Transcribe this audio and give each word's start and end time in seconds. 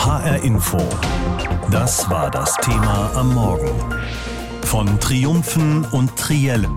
HR 0.00 0.42
Info. 0.42 0.78
Das 1.70 2.08
war 2.08 2.30
das 2.30 2.56
Thema 2.56 3.10
am 3.14 3.34
Morgen. 3.34 3.70
Von 4.62 4.98
Triumphen 4.98 5.84
und 5.84 6.16
Triellen. 6.16 6.74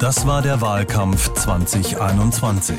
Das 0.00 0.26
war 0.26 0.42
der 0.42 0.60
Wahlkampf 0.60 1.32
2021. 1.32 2.78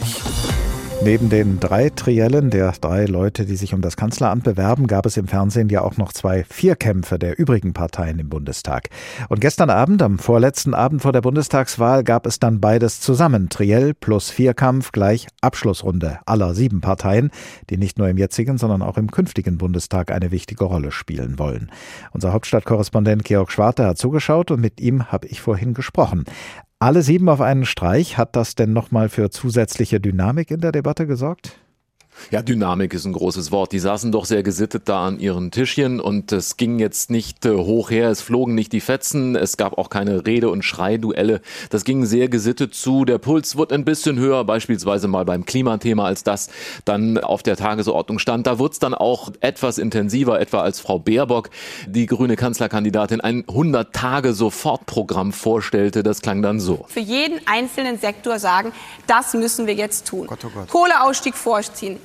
Neben 1.02 1.30
den 1.30 1.62
drei 1.62 1.90
Triellen 1.90 2.50
der 2.50 2.74
drei 2.74 3.06
Leute, 3.06 3.46
die 3.46 3.56
sich 3.56 3.74
um 3.74 3.82
das 3.82 3.96
Kanzleramt 3.96 4.44
bewerben, 4.44 4.86
gab 4.86 5.06
es 5.06 5.15
im 5.15 5.29
Fernsehen 5.29 5.70
ja 5.70 5.82
auch 5.82 5.96
noch 5.96 6.12
zwei 6.12 6.44
Vierkämpfe 6.44 7.18
der 7.18 7.40
übrigen 7.40 7.72
Parteien 7.72 8.20
im 8.20 8.28
Bundestag. 8.28 8.90
Und 9.29 9.40
gestern 9.40 9.70
Abend, 9.70 10.01
am 10.01 10.20
vorletzten 10.20 10.74
Abend 10.74 11.01
vor 11.01 11.14
der 11.14 11.22
Bundestagswahl, 11.22 12.04
gab 12.04 12.26
es 12.26 12.40
dann 12.40 12.60
beides 12.60 13.00
zusammen. 13.00 13.47
Triell 13.47 13.94
plus 13.94 14.29
Vierkampf 14.29 14.92
gleich 14.92 15.28
Abschlussrunde 15.40 16.20
aller 16.26 16.54
sieben 16.54 16.82
Parteien, 16.82 17.31
die 17.70 17.77
nicht 17.77 17.98
nur 17.98 18.09
im 18.09 18.18
jetzigen, 18.18 18.58
sondern 18.58 18.81
auch 18.81 18.98
im 18.98 19.09
künftigen 19.09 19.58
Bundestag 19.58 20.12
eine 20.12 20.31
wichtige 20.31 20.66
Rolle 20.66 20.92
spielen 20.92 21.40
wollen. 21.40 21.72
Unser 22.12 22.34
Hauptstadtkorrespondent 22.34 23.23
Georg 23.23 23.54
Schwarte 23.54 23.86
hat 23.86 23.98
zugeschaut 23.98 24.52
und 24.52 24.59
mit 24.59 24.81
ihm 24.81 25.06
habe 25.06 25.28
ich 25.28 25.40
vorhin 25.40 25.73
gesprochen. 25.73 26.26
Alle 26.82 27.02
sieben 27.02 27.28
auf 27.28 27.42
einen 27.42 27.66
Streich. 27.66 28.18
Hat 28.18 28.38
das 28.38 28.56
denn 28.56 28.72
nochmal 28.72 29.10
für 29.10 29.30
zusätzliche 29.30 30.00
Dynamik 30.00 30.50
in 30.50 30.62
der 30.62 30.72
Debatte 30.72 31.08
gesorgt? 31.08 31.60
Ja, 32.32 32.41
Dynamik 32.41 32.94
ist 32.94 33.05
ein 33.05 33.14
großes 33.14 33.52
Wort. 33.52 33.72
Die 33.72 33.80
saßen 33.80 34.12
doch 34.12 34.26
sehr 34.26 34.44
gesittet 34.44 34.84
da 34.86 35.08
an 35.08 35.20
ihren 35.20 35.52
Tischchen 35.52 36.00
und 36.00 36.32
es 36.32 36.58
ging 36.58 36.80
jetzt 36.80 37.09
nicht 37.09 37.45
äh, 37.45 37.55
hoch 37.55 37.90
her, 37.92 38.09
es 38.09 38.22
flogen 38.22 38.55
nicht 38.55 38.72
die 38.72 38.82
Fetzen, 38.82 39.36
es 39.36 39.58
gab 39.58 39.78
auch 39.78 39.90
keine 39.90 40.26
Rede- 40.26 40.50
und 40.50 40.64
Schreiduelle. 40.64 41.42
Das 41.70 41.84
ging 41.84 42.05
sehr 42.05 42.30
gesittet 42.30 42.73
zu. 42.76 43.05
Der 43.05 43.18
Puls 43.18 43.55
wurde 43.55 43.76
ein 43.76 43.86
bisschen 43.86 44.20
höher, 44.20 44.44
beispielsweise 44.44 45.08
mal 45.08 45.26
beim 45.26 45.45
Klimathema, 45.45 46.05
als 46.05 46.23
das 46.23 46.50
dann 46.86 47.18
auf 47.18 47.44
der 47.44 47.55
Tagesordnung 47.55 48.20
stand. 48.20 48.48
Da 48.48 48.59
wurde 48.59 48.73
es 48.73 48.80
dann 48.80 48.94
auch 48.94 49.31
etwas 49.42 49.78
intensiver, 49.78 50.40
etwa 50.40 50.62
als 50.62 50.80
Frau 50.80 51.00
Baerbock, 51.00 51.50
die 51.88 52.06
grüne 52.06 52.36
Kanzlerkandidatin, 52.36 53.22
ein 53.22 53.44
100-Tage-Sofortprogramm 53.45 55.34
vorstellte. 55.34 56.03
Das 56.03 56.22
klang 56.22 56.42
dann 56.42 56.59
so. 56.59 56.86
Für 56.88 57.00
jeden 57.00 57.40
einzelnen 57.45 57.97
Sektor 57.97 58.40
sagen, 58.40 58.72
das 59.08 59.34
müssen 59.34 59.67
wir 59.67 59.73
jetzt 59.73 60.08
tun. 60.08 60.28
Gott, 60.28 60.40
oh 60.45 60.50
Gott. 60.53 60.70
Kohleausstieg 60.70 61.36
vorziehen, 61.36 61.97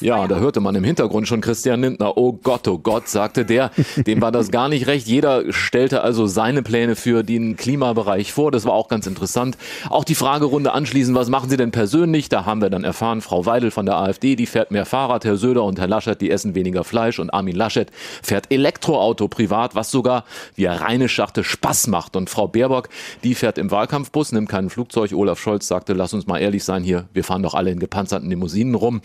ja, 0.00 0.26
da 0.26 0.38
hörte 0.38 0.60
man 0.60 0.74
im 0.74 0.84
Hintergrund 0.84 1.28
schon 1.28 1.40
Christian 1.40 1.80
Lindner. 1.80 2.16
Oh 2.16 2.32
Gott, 2.32 2.66
oh 2.68 2.78
Gott, 2.78 3.08
sagte 3.08 3.44
der. 3.44 3.70
Dem 3.96 4.20
war 4.20 4.32
das 4.32 4.50
gar 4.50 4.68
nicht 4.68 4.86
recht. 4.86 5.06
Jeder 5.06 5.52
stellte 5.52 6.02
also 6.02 6.26
seine 6.26 6.62
Pläne 6.62 6.96
für 6.96 7.22
den 7.22 7.56
Klimabereich 7.56 8.32
vor. 8.32 8.50
Das 8.50 8.64
war 8.64 8.72
auch 8.72 8.88
ganz 8.88 9.06
interessant. 9.06 9.56
Auch 9.88 10.04
die 10.04 10.14
Fragerunde 10.14 10.72
anschließend, 10.72 11.16
was 11.16 11.28
machen 11.28 11.50
Sie 11.50 11.56
denn 11.56 11.70
persönlich? 11.70 12.28
Da 12.28 12.44
haben 12.44 12.60
wir 12.60 12.70
dann 12.70 12.84
erfahren, 12.84 13.20
Frau 13.20 13.46
Weidel 13.46 13.70
von 13.70 13.86
der 13.86 13.96
AfD, 13.96 14.36
die 14.36 14.46
fährt 14.46 14.70
mehr 14.70 14.86
Fahrrad, 14.86 15.24
Herr 15.24 15.36
Söder 15.36 15.64
und 15.64 15.78
Herr 15.78 15.88
Laschet, 15.88 16.20
die 16.20 16.30
essen 16.30 16.54
weniger 16.54 16.84
Fleisch 16.84 17.18
und 17.18 17.30
Armin 17.30 17.56
Laschet 17.56 17.90
fährt 18.22 18.50
Elektroauto 18.50 19.28
privat, 19.28 19.74
was 19.74 19.90
sogar, 19.90 20.24
wie 20.54 20.64
er 20.64 20.80
reine 20.80 21.08
schachte, 21.08 21.44
Spaß 21.44 21.88
macht. 21.88 22.16
Und 22.16 22.30
Frau 22.30 22.48
Baerbock, 22.48 22.88
die 23.24 23.34
fährt 23.34 23.58
im 23.58 23.70
Wahlkampfbus, 23.70 24.32
nimmt 24.32 24.48
kein 24.48 24.70
Flugzeug. 24.70 25.12
Olaf 25.12 25.38
Scholz 25.40 25.66
sagte, 25.66 25.92
lass 25.92 26.14
uns 26.14 26.26
mal 26.26 26.38
ehrlich 26.38 26.64
sein 26.64 26.82
hier, 26.82 27.06
wir 27.12 27.24
fahren 27.24 27.42
doch 27.42 27.54
alle 27.54 27.70
in 27.70 27.78
gepanzerten 27.78 28.28
Limousinen 28.28 28.74
rum 28.74 29.00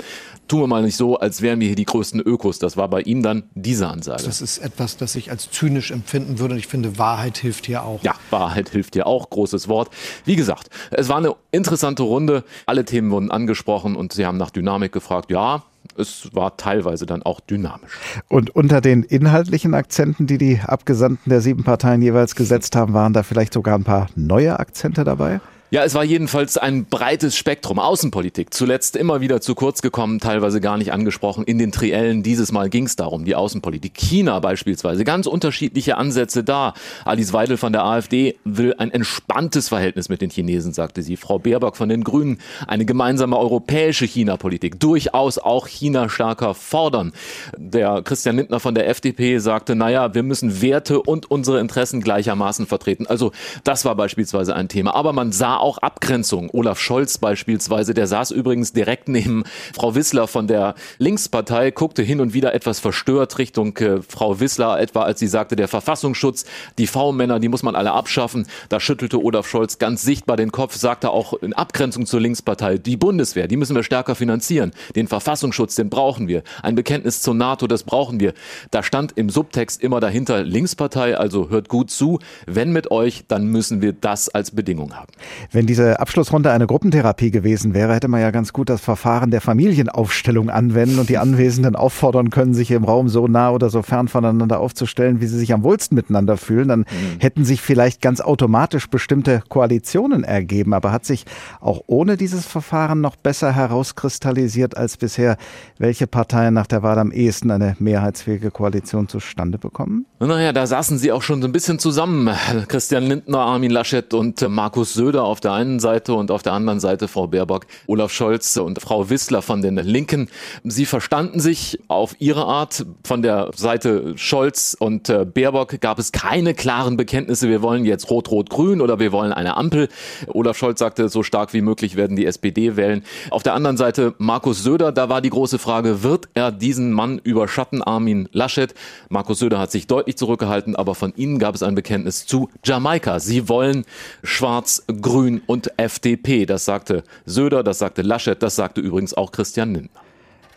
tun 0.47 0.61
wir 0.61 0.67
mal 0.67 0.83
nicht 0.83 0.97
so, 0.97 1.17
als 1.17 1.41
wären 1.41 1.59
wir 1.59 1.67
hier 1.67 1.75
die 1.75 1.85
größten 1.85 2.19
Ökos. 2.21 2.59
Das 2.59 2.77
war 2.77 2.87
bei 2.87 3.01
ihm 3.01 3.21
dann 3.21 3.43
diese 3.53 3.87
Ansage. 3.87 4.23
Das 4.23 4.41
ist 4.41 4.59
etwas, 4.59 4.97
das 4.97 5.15
ich 5.15 5.31
als 5.31 5.49
zynisch 5.51 5.91
empfinden 5.91 6.39
würde. 6.39 6.53
Und 6.53 6.59
ich 6.59 6.67
finde, 6.67 6.97
Wahrheit 6.97 7.37
hilft 7.37 7.65
hier 7.65 7.83
auch. 7.83 8.03
Ja, 8.03 8.15
Wahrheit 8.29 8.69
hilft 8.69 8.93
hier 8.93 9.07
auch. 9.07 9.29
Großes 9.29 9.67
Wort. 9.67 9.89
Wie 10.25 10.35
gesagt, 10.35 10.69
es 10.91 11.09
war 11.09 11.17
eine 11.17 11.35
interessante 11.51 12.03
Runde. 12.03 12.43
Alle 12.65 12.85
Themen 12.85 13.11
wurden 13.11 13.31
angesprochen 13.31 13.95
und 13.95 14.13
Sie 14.13 14.25
haben 14.25 14.37
nach 14.37 14.51
Dynamik 14.51 14.91
gefragt. 14.91 15.31
Ja, 15.31 15.63
es 15.97 16.29
war 16.33 16.57
teilweise 16.57 17.05
dann 17.05 17.23
auch 17.23 17.39
dynamisch. 17.39 17.91
Und 18.27 18.55
unter 18.55 18.81
den 18.81 19.03
inhaltlichen 19.03 19.73
Akzenten, 19.73 20.27
die 20.27 20.37
die 20.37 20.59
Abgesandten 20.65 21.29
der 21.29 21.41
sieben 21.41 21.63
Parteien 21.63 22.01
jeweils 22.01 22.35
gesetzt 22.35 22.75
haben, 22.75 22.93
waren 22.93 23.13
da 23.13 23.23
vielleicht 23.23 23.53
sogar 23.53 23.77
ein 23.77 23.83
paar 23.83 24.07
neue 24.15 24.59
Akzente 24.59 25.03
dabei? 25.03 25.39
Ja, 25.75 25.83
es 25.83 25.93
war 25.93 26.05
jedenfalls 26.05 26.57
ein 26.57 26.85
breites 26.85 27.35
Spektrum. 27.35 27.79
Außenpolitik, 27.79 28.53
zuletzt 28.53 28.95
immer 28.95 29.19
wieder 29.19 29.41
zu 29.41 29.55
kurz 29.55 29.81
gekommen, 29.81 30.21
teilweise 30.21 30.61
gar 30.61 30.77
nicht 30.77 30.93
angesprochen. 30.93 31.43
In 31.43 31.57
den 31.57 31.73
Triellen 31.73 32.23
dieses 32.23 32.53
Mal 32.53 32.69
ging 32.69 32.85
es 32.85 32.95
darum, 32.95 33.25
die 33.25 33.35
Außenpolitik. 33.35 33.93
China 33.93 34.39
beispielsweise, 34.39 35.03
ganz 35.03 35.27
unterschiedliche 35.27 35.97
Ansätze 35.97 36.45
da. 36.45 36.75
Alice 37.03 37.33
Weidel 37.33 37.57
von 37.57 37.73
der 37.73 37.83
AfD 37.83 38.37
will 38.45 38.73
ein 38.77 38.89
entspanntes 38.89 39.67
Verhältnis 39.67 40.07
mit 40.07 40.21
den 40.21 40.29
Chinesen, 40.29 40.71
sagte 40.71 41.01
sie. 41.01 41.17
Frau 41.17 41.39
Baerbock 41.39 41.75
von 41.75 41.89
den 41.89 42.05
Grünen, 42.05 42.37
eine 42.67 42.85
gemeinsame 42.85 43.37
europäische 43.37 44.05
China-Politik. 44.05 44.79
Durchaus 44.79 45.39
auch 45.39 45.67
China 45.67 46.07
stärker 46.07 46.53
fordern. 46.53 47.11
Der 47.57 48.01
Christian 48.01 48.37
Lindner 48.37 48.61
von 48.61 48.75
der 48.75 48.87
FDP 48.87 49.39
sagte, 49.39 49.75
naja, 49.75 50.13
wir 50.13 50.23
müssen 50.23 50.61
Werte 50.61 51.01
und 51.01 51.29
unsere 51.29 51.59
Interessen 51.59 51.99
gleichermaßen 51.99 52.65
vertreten. 52.65 53.07
Also 53.07 53.33
das 53.65 53.83
war 53.83 53.95
beispielsweise 53.95 54.55
ein 54.55 54.69
Thema. 54.69 54.95
Aber 54.95 55.11
man 55.11 55.33
sah 55.33 55.64
auch 55.65 55.79
Abgrenzung. 55.79 56.49
Olaf 56.53 56.79
Scholz 56.79 57.17
beispielsweise, 57.17 57.95
der 57.95 58.05
saß 58.05 58.29
übrigens 58.29 58.71
direkt 58.71 59.09
neben 59.09 59.43
Frau 59.73 59.95
Wissler 59.95 60.27
von 60.27 60.47
der 60.47 60.75
Linkspartei, 60.99 61.71
guckte 61.71 62.03
hin 62.03 62.21
und 62.21 62.33
wieder 62.33 62.53
etwas 62.53 62.79
verstört 62.79 63.39
Richtung 63.39 63.75
äh, 63.77 64.01
Frau 64.07 64.39
Wissler, 64.39 64.79
etwa 64.79 65.01
als 65.01 65.19
sie 65.19 65.27
sagte, 65.27 65.55
der 65.55 65.67
Verfassungsschutz, 65.67 66.45
die 66.77 66.85
V-Männer, 66.85 67.39
die 67.39 67.49
muss 67.49 67.63
man 67.63 67.75
alle 67.75 67.93
abschaffen. 67.93 68.45
Da 68.69 68.79
schüttelte 68.79 69.21
Olaf 69.21 69.47
Scholz 69.47 69.79
ganz 69.79 70.03
sichtbar 70.03 70.37
den 70.37 70.51
Kopf, 70.51 70.75
sagte 70.75 71.09
auch 71.09 71.33
in 71.33 71.53
Abgrenzung 71.53 72.05
zur 72.05 72.21
Linkspartei, 72.21 72.77
die 72.77 72.95
Bundeswehr, 72.95 73.47
die 73.47 73.57
müssen 73.57 73.75
wir 73.75 73.83
stärker 73.83 74.13
finanzieren. 74.13 74.71
Den 74.95 75.07
Verfassungsschutz, 75.07 75.73
den 75.73 75.89
brauchen 75.89 76.27
wir. 76.27 76.43
Ein 76.61 76.75
Bekenntnis 76.75 77.21
zur 77.23 77.33
NATO, 77.33 77.65
das 77.65 77.83
brauchen 77.83 78.19
wir. 78.19 78.33
Da 78.69 78.83
stand 78.83 79.17
im 79.17 79.31
Subtext 79.31 79.81
immer 79.81 79.99
dahinter 79.99 80.43
Linkspartei, 80.43 81.17
also 81.17 81.49
hört 81.49 81.69
gut 81.69 81.89
zu. 81.89 82.19
Wenn 82.45 82.71
mit 82.71 82.91
euch, 82.91 83.23
dann 83.27 83.47
müssen 83.47 83.81
wir 83.81 83.93
das 83.93 84.29
als 84.29 84.51
Bedingung 84.51 84.93
haben. 84.93 85.11
Wenn 85.51 85.65
diese 85.65 85.99
Abschlussrunde 85.99 86.51
eine 86.51 86.67
Gruppentherapie 86.67 87.31
gewesen 87.31 87.73
wäre, 87.73 87.93
hätte 87.93 88.07
man 88.07 88.21
ja 88.21 88.31
ganz 88.31 88.53
gut 88.53 88.69
das 88.69 88.81
Verfahren 88.81 89.31
der 89.31 89.41
Familienaufstellung 89.41 90.49
anwenden 90.49 90.99
und 90.99 91.09
die 91.09 91.17
Anwesenden 91.17 91.75
auffordern 91.75 92.29
können, 92.29 92.53
sich 92.53 92.71
im 92.71 92.83
Raum 92.83 93.09
so 93.09 93.27
nah 93.27 93.51
oder 93.51 93.69
so 93.69 93.81
fern 93.81 94.07
voneinander 94.07 94.59
aufzustellen, 94.59 95.21
wie 95.21 95.27
sie 95.27 95.37
sich 95.37 95.53
am 95.53 95.63
wohlsten 95.63 95.95
miteinander 95.95 96.37
fühlen. 96.37 96.67
Dann 96.67 96.79
mhm. 96.79 97.19
hätten 97.19 97.45
sich 97.45 97.61
vielleicht 97.61 98.01
ganz 98.01 98.21
automatisch 98.21 98.89
bestimmte 98.89 99.41
Koalitionen 99.49 100.23
ergeben. 100.23 100.73
Aber 100.73 100.91
hat 100.91 101.05
sich 101.05 101.25
auch 101.59 101.81
ohne 101.87 102.17
dieses 102.17 102.45
Verfahren 102.45 103.01
noch 103.01 103.15
besser 103.15 103.53
herauskristallisiert 103.53 104.77
als 104.77 104.97
bisher, 104.97 105.37
welche 105.77 106.07
Parteien 106.07 106.53
nach 106.53 106.67
der 106.67 106.83
Wahl 106.83 106.99
am 106.99 107.11
ehesten 107.11 107.51
eine 107.51 107.75
mehrheitsfähige 107.79 108.51
Koalition 108.51 109.07
zustande 109.07 109.57
bekommen? 109.57 110.05
Naja, 110.19 110.53
da 110.53 110.65
saßen 110.65 110.97
sie 110.97 111.11
auch 111.11 111.21
schon 111.21 111.41
so 111.41 111.47
ein 111.47 111.51
bisschen 111.51 111.79
zusammen. 111.79 112.29
Christian 112.67 113.03
Lindner, 113.03 113.39
Armin 113.39 113.71
Laschet 113.71 114.13
und 114.13 114.47
Markus 114.49 114.93
Söder 114.93 115.23
auf 115.23 115.34
der 115.39 115.53
einen 115.53 115.79
Seite 115.79 116.13
und 116.13 116.31
auf 116.31 116.43
der 116.43 116.53
anderen 116.53 116.79
Seite 116.79 117.07
Frau 117.07 117.27
Baerbock, 117.27 117.65
Olaf 117.87 118.11
Scholz 118.11 118.57
und 118.57 118.81
Frau 118.81 119.09
Wissler 119.09 119.41
von 119.41 119.61
den 119.61 119.75
Linken. 119.77 120.29
Sie 120.63 120.85
verstanden 120.85 121.39
sich 121.39 121.79
auf 121.87 122.15
ihre 122.19 122.45
Art. 122.45 122.85
Von 123.05 123.21
der 123.21 123.51
Seite 123.55 124.13
Scholz 124.17 124.75
und 124.79 125.09
äh, 125.09 125.25
Baerbock 125.25 125.79
gab 125.81 125.99
es 125.99 126.11
keine 126.11 126.53
klaren 126.53 126.97
Bekenntnisse, 126.97 127.49
wir 127.49 127.61
wollen 127.61 127.85
jetzt 127.85 128.09
Rot-Rot-Grün 128.09 128.81
oder 128.81 128.99
wir 128.99 129.11
wollen 129.11 129.33
eine 129.33 129.57
Ampel. 129.57 129.89
Olaf 130.27 130.57
Scholz 130.57 130.79
sagte, 130.79 131.09
so 131.09 131.23
stark 131.23 131.53
wie 131.53 131.61
möglich 131.61 131.95
werden 131.95 132.15
die 132.15 132.25
SPD 132.25 132.75
wählen. 132.75 133.03
Auf 133.29 133.43
der 133.43 133.53
anderen 133.53 133.77
Seite 133.77 134.13
Markus 134.17 134.63
Söder, 134.63 134.91
da 134.91 135.09
war 135.09 135.21
die 135.21 135.29
große 135.29 135.59
Frage, 135.59 136.03
wird 136.03 136.27
er 136.33 136.51
diesen 136.51 136.91
Mann 136.91 137.19
überschatten, 137.23 137.81
Armin 137.81 138.29
Laschet? 138.31 138.73
Markus 139.09 139.39
Söder 139.39 139.59
hat 139.59 139.71
sich 139.71 139.87
deutlich 139.87 140.17
zurückgehalten, 140.17 140.75
aber 140.75 140.95
von 140.95 141.13
ihnen 141.15 141.39
gab 141.39 141.55
es 141.55 141.63
ein 141.63 141.75
Bekenntnis 141.75 142.25
zu 142.25 142.49
Jamaika. 142.63 143.19
Sie 143.19 143.49
wollen 143.49 143.85
schwarz-grün 144.23 145.24
Grün 145.25 145.41
und 145.47 145.71
FDP. 145.77 146.45
Das 146.45 146.65
sagte 146.65 147.03
Söder, 147.25 147.63
das 147.63 147.79
sagte 147.79 148.03
Laschet, 148.03 148.41
das 148.43 148.55
sagte 148.55 148.79
übrigens 148.79 149.15
auch 149.15 149.31
Christian 149.31 149.73
Lindner. 149.73 150.01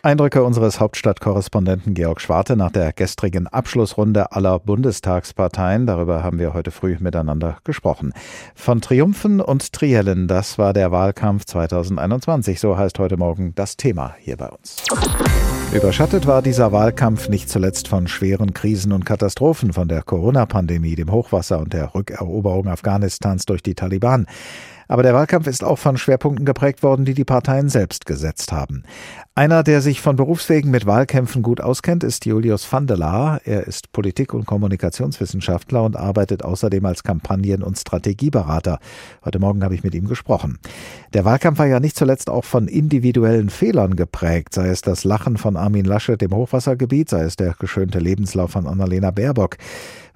Eindrücke 0.03 0.43
unseres 0.43 0.79
Hauptstadtkorrespondenten 0.79 1.95
Georg 1.95 2.21
Schwarte 2.21 2.55
nach 2.55 2.71
der 2.71 2.93
gestrigen 2.93 3.47
Abschlussrunde 3.47 4.31
aller 4.31 4.59
Bundestagsparteien. 4.59 5.87
Darüber 5.87 6.21
haben 6.21 6.37
wir 6.37 6.53
heute 6.53 6.69
früh 6.69 6.97
miteinander 6.99 7.57
gesprochen. 7.63 8.13
Von 8.53 8.79
Triumphen 8.79 9.41
und 9.41 9.73
Triellen, 9.73 10.27
das 10.27 10.59
war 10.59 10.73
der 10.73 10.91
Wahlkampf 10.91 11.45
2021. 11.45 12.59
So 12.59 12.77
heißt 12.77 12.99
heute 12.99 13.17
Morgen 13.17 13.53
das 13.55 13.75
Thema 13.75 14.13
hier 14.19 14.37
bei 14.37 14.49
uns. 14.49 14.83
Überschattet 15.71 16.25
war 16.25 16.41
dieser 16.41 16.71
Wahlkampf 16.71 17.29
nicht 17.29 17.47
zuletzt 17.47 17.87
von 17.87 18.07
schweren 18.07 18.55
Krisen 18.55 18.91
und 18.91 19.05
Katastrophen, 19.05 19.71
von 19.71 19.87
der 19.87 20.01
Corona-Pandemie, 20.01 20.95
dem 20.95 21.11
Hochwasser 21.11 21.59
und 21.59 21.73
der 21.73 21.93
Rückeroberung 21.93 22.67
Afghanistans 22.67 23.45
durch 23.45 23.61
die 23.61 23.75
Taliban. 23.75 24.25
Aber 24.89 25.03
der 25.03 25.13
Wahlkampf 25.13 25.45
ist 25.45 25.63
auch 25.63 25.77
von 25.77 25.97
Schwerpunkten 25.97 26.45
geprägt 26.45 26.81
worden, 26.81 27.05
die 27.05 27.13
die 27.13 27.23
Parteien 27.23 27.69
selbst 27.69 28.07
gesetzt 28.07 28.51
haben. 28.51 28.83
Einer, 29.35 29.61
der 29.61 29.81
sich 29.81 30.01
von 30.01 30.15
Berufswegen 30.15 30.71
mit 30.71 30.87
Wahlkämpfen 30.87 31.43
gut 31.43 31.61
auskennt, 31.61 32.03
ist 32.03 32.25
Julius 32.25 32.69
van 32.69 32.87
der 32.87 32.97
Laar. 32.97 33.39
Er 33.45 33.67
ist 33.67 33.91
Politik- 33.91 34.33
und 34.33 34.47
Kommunikationswissenschaftler 34.47 35.83
und 35.83 35.95
arbeitet 35.95 36.43
außerdem 36.43 36.83
als 36.87 37.03
Kampagnen- 37.03 37.61
und 37.61 37.77
Strategieberater. 37.77 38.79
Heute 39.23 39.37
Morgen 39.37 39.63
habe 39.63 39.75
ich 39.75 39.83
mit 39.83 39.93
ihm 39.93 40.07
gesprochen. 40.07 40.57
Der 41.13 41.23
Wahlkampf 41.23 41.59
war 41.59 41.67
ja 41.67 41.79
nicht 41.79 41.95
zuletzt 41.95 42.29
auch 42.29 42.43
von 42.43 42.67
individuellen 42.67 43.51
Fehlern 43.51 43.95
geprägt, 43.95 44.55
sei 44.55 44.69
es 44.69 44.81
das 44.81 45.03
Lachen 45.03 45.37
von 45.37 45.55
Armin 45.55 45.85
Laschet 45.85 46.21
im 46.23 46.31
Hochwassergebiet, 46.31 47.09
sei 47.11 47.21
es 47.21 47.35
der 47.35 47.53
geschönte 47.59 47.99
Lebenslauf 47.99 48.51
von 48.51 48.65
Annalena 48.65 49.11
Baerbock. 49.11 49.57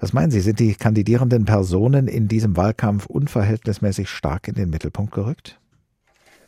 Was 0.04 0.12
meinen 0.12 0.30
Sie, 0.30 0.40
sind 0.40 0.60
die 0.60 0.74
kandidierenden 0.74 1.46
Personen 1.46 2.08
in 2.08 2.28
diesem 2.28 2.58
Wahlkampf 2.58 3.06
unverhältnismäßig 3.06 4.10
stark 4.10 4.48
in 4.48 4.54
den 4.54 4.68
Mittelpunkt 4.68 5.14
gerückt? 5.14 5.58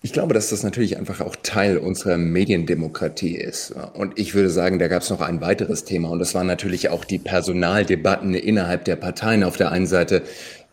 Ich 0.02 0.12
glaube, 0.12 0.34
dass 0.34 0.50
das 0.50 0.62
natürlich 0.62 0.98
einfach 0.98 1.22
auch 1.22 1.36
Teil 1.42 1.78
unserer 1.78 2.18
Mediendemokratie 2.18 3.34
ist. 3.34 3.74
Und 3.94 4.18
ich 4.18 4.34
würde 4.34 4.50
sagen, 4.50 4.78
da 4.78 4.88
gab 4.88 5.00
es 5.00 5.08
noch 5.08 5.22
ein 5.22 5.40
weiteres 5.40 5.84
Thema. 5.84 6.10
Und 6.10 6.18
das 6.18 6.34
waren 6.34 6.46
natürlich 6.46 6.90
auch 6.90 7.06
die 7.06 7.18
Personaldebatten 7.18 8.34
innerhalb 8.34 8.84
der 8.84 8.96
Parteien. 8.96 9.42
Auf 9.42 9.56
der 9.56 9.72
einen 9.72 9.86
Seite 9.86 10.22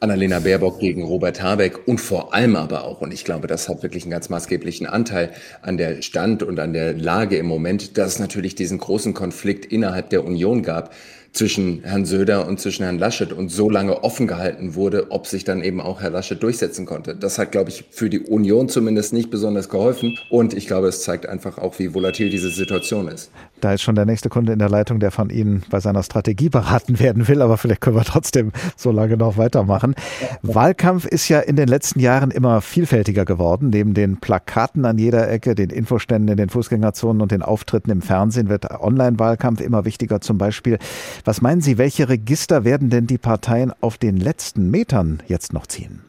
Annalena 0.01 0.39
Baerbock 0.39 0.79
gegen 0.79 1.03
Robert 1.03 1.41
Habeck 1.41 1.87
und 1.87 2.01
vor 2.01 2.33
allem 2.33 2.57
aber 2.57 2.83
auch, 2.83 2.99
und 2.99 3.13
ich 3.13 3.23
glaube, 3.23 3.47
das 3.47 3.69
hat 3.69 3.81
wirklich 3.81 4.03
einen 4.03 4.11
ganz 4.11 4.27
maßgeblichen 4.27 4.87
Anteil 4.87 5.31
an 5.61 5.77
der 5.77 6.01
Stand 6.01 6.43
und 6.43 6.59
an 6.59 6.73
der 6.73 6.93
Lage 6.93 7.37
im 7.37 7.45
Moment, 7.45 7.97
dass 7.97 8.15
es 8.15 8.19
natürlich 8.19 8.55
diesen 8.55 8.79
großen 8.79 9.13
Konflikt 9.13 9.65
innerhalb 9.65 10.09
der 10.09 10.25
Union 10.25 10.63
gab 10.63 10.93
zwischen 11.33 11.81
Herrn 11.83 12.05
Söder 12.05 12.47
und 12.47 12.59
zwischen 12.59 12.83
Herrn 12.83 12.99
Laschet 12.99 13.33
und 13.33 13.49
so 13.49 13.67
lange 13.67 14.03
offen 14.03 14.27
gehalten 14.27 14.75
wurde, 14.75 15.11
ob 15.11 15.25
sich 15.25 15.43
dann 15.43 15.63
eben 15.63 15.81
auch 15.81 15.99
Herr 15.99 16.11
Laschet 16.11 16.41
durchsetzen 16.41 16.85
konnte. 16.85 17.15
Das 17.15 17.39
hat, 17.39 17.51
glaube 17.51 17.71
ich, 17.71 17.85
für 17.89 18.09
die 18.09 18.19
Union 18.19 18.69
zumindest 18.69 19.13
nicht 19.13 19.31
besonders 19.31 19.67
geholfen. 19.67 20.17
Und 20.29 20.53
ich 20.53 20.67
glaube, 20.67 20.87
es 20.87 21.01
zeigt 21.01 21.27
einfach 21.27 21.57
auch, 21.57 21.79
wie 21.79 21.93
volatil 21.95 22.29
diese 22.29 22.49
Situation 22.49 23.07
ist. 23.07 23.31
Da 23.61 23.73
ist 23.73 23.81
schon 23.81 23.95
der 23.95 24.05
nächste 24.05 24.29
Kunde 24.29 24.53
in 24.53 24.59
der 24.59 24.69
Leitung, 24.69 24.99
der 24.99 25.09
von 25.09 25.29
Ihnen 25.31 25.63
bei 25.69 25.79
seiner 25.79 26.03
Strategie 26.03 26.49
beraten 26.49 26.99
werden 26.99 27.27
will, 27.27 27.41
aber 27.41 27.57
vielleicht 27.57 27.81
können 27.81 27.95
wir 27.95 28.03
trotzdem 28.03 28.51
so 28.75 28.91
lange 28.91 29.17
noch 29.17 29.37
weitermachen. 29.37 29.95
Wahlkampf 30.43 31.05
ist 31.05 31.29
ja 31.29 31.39
in 31.39 31.55
den 31.55 31.67
letzten 31.67 31.99
Jahren 31.99 32.29
immer 32.29 32.61
vielfältiger 32.61 33.25
geworden. 33.25 33.69
Neben 33.71 33.95
den 33.95 34.17
Plakaten 34.17 34.85
an 34.85 34.99
jeder 34.99 35.31
Ecke, 35.31 35.55
den 35.55 35.71
Infoständen 35.71 36.27
in 36.29 36.37
den 36.37 36.49
Fußgängerzonen 36.49 37.21
und 37.21 37.31
den 37.31 37.41
Auftritten 37.41 37.89
im 37.89 38.01
Fernsehen 38.03 38.49
wird 38.49 38.69
Online-Wahlkampf 38.69 39.61
immer 39.61 39.85
wichtiger. 39.85 40.21
Zum 40.21 40.37
Beispiel 40.37 40.77
was 41.25 41.41
meinen 41.41 41.61
Sie, 41.61 41.77
welche 41.77 42.09
Register 42.09 42.65
werden 42.65 42.89
denn 42.89 43.07
die 43.07 43.17
Parteien 43.17 43.71
auf 43.81 43.97
den 43.97 44.17
letzten 44.17 44.69
Metern 44.69 45.23
jetzt 45.27 45.53
noch 45.53 45.67
ziehen? 45.67 46.01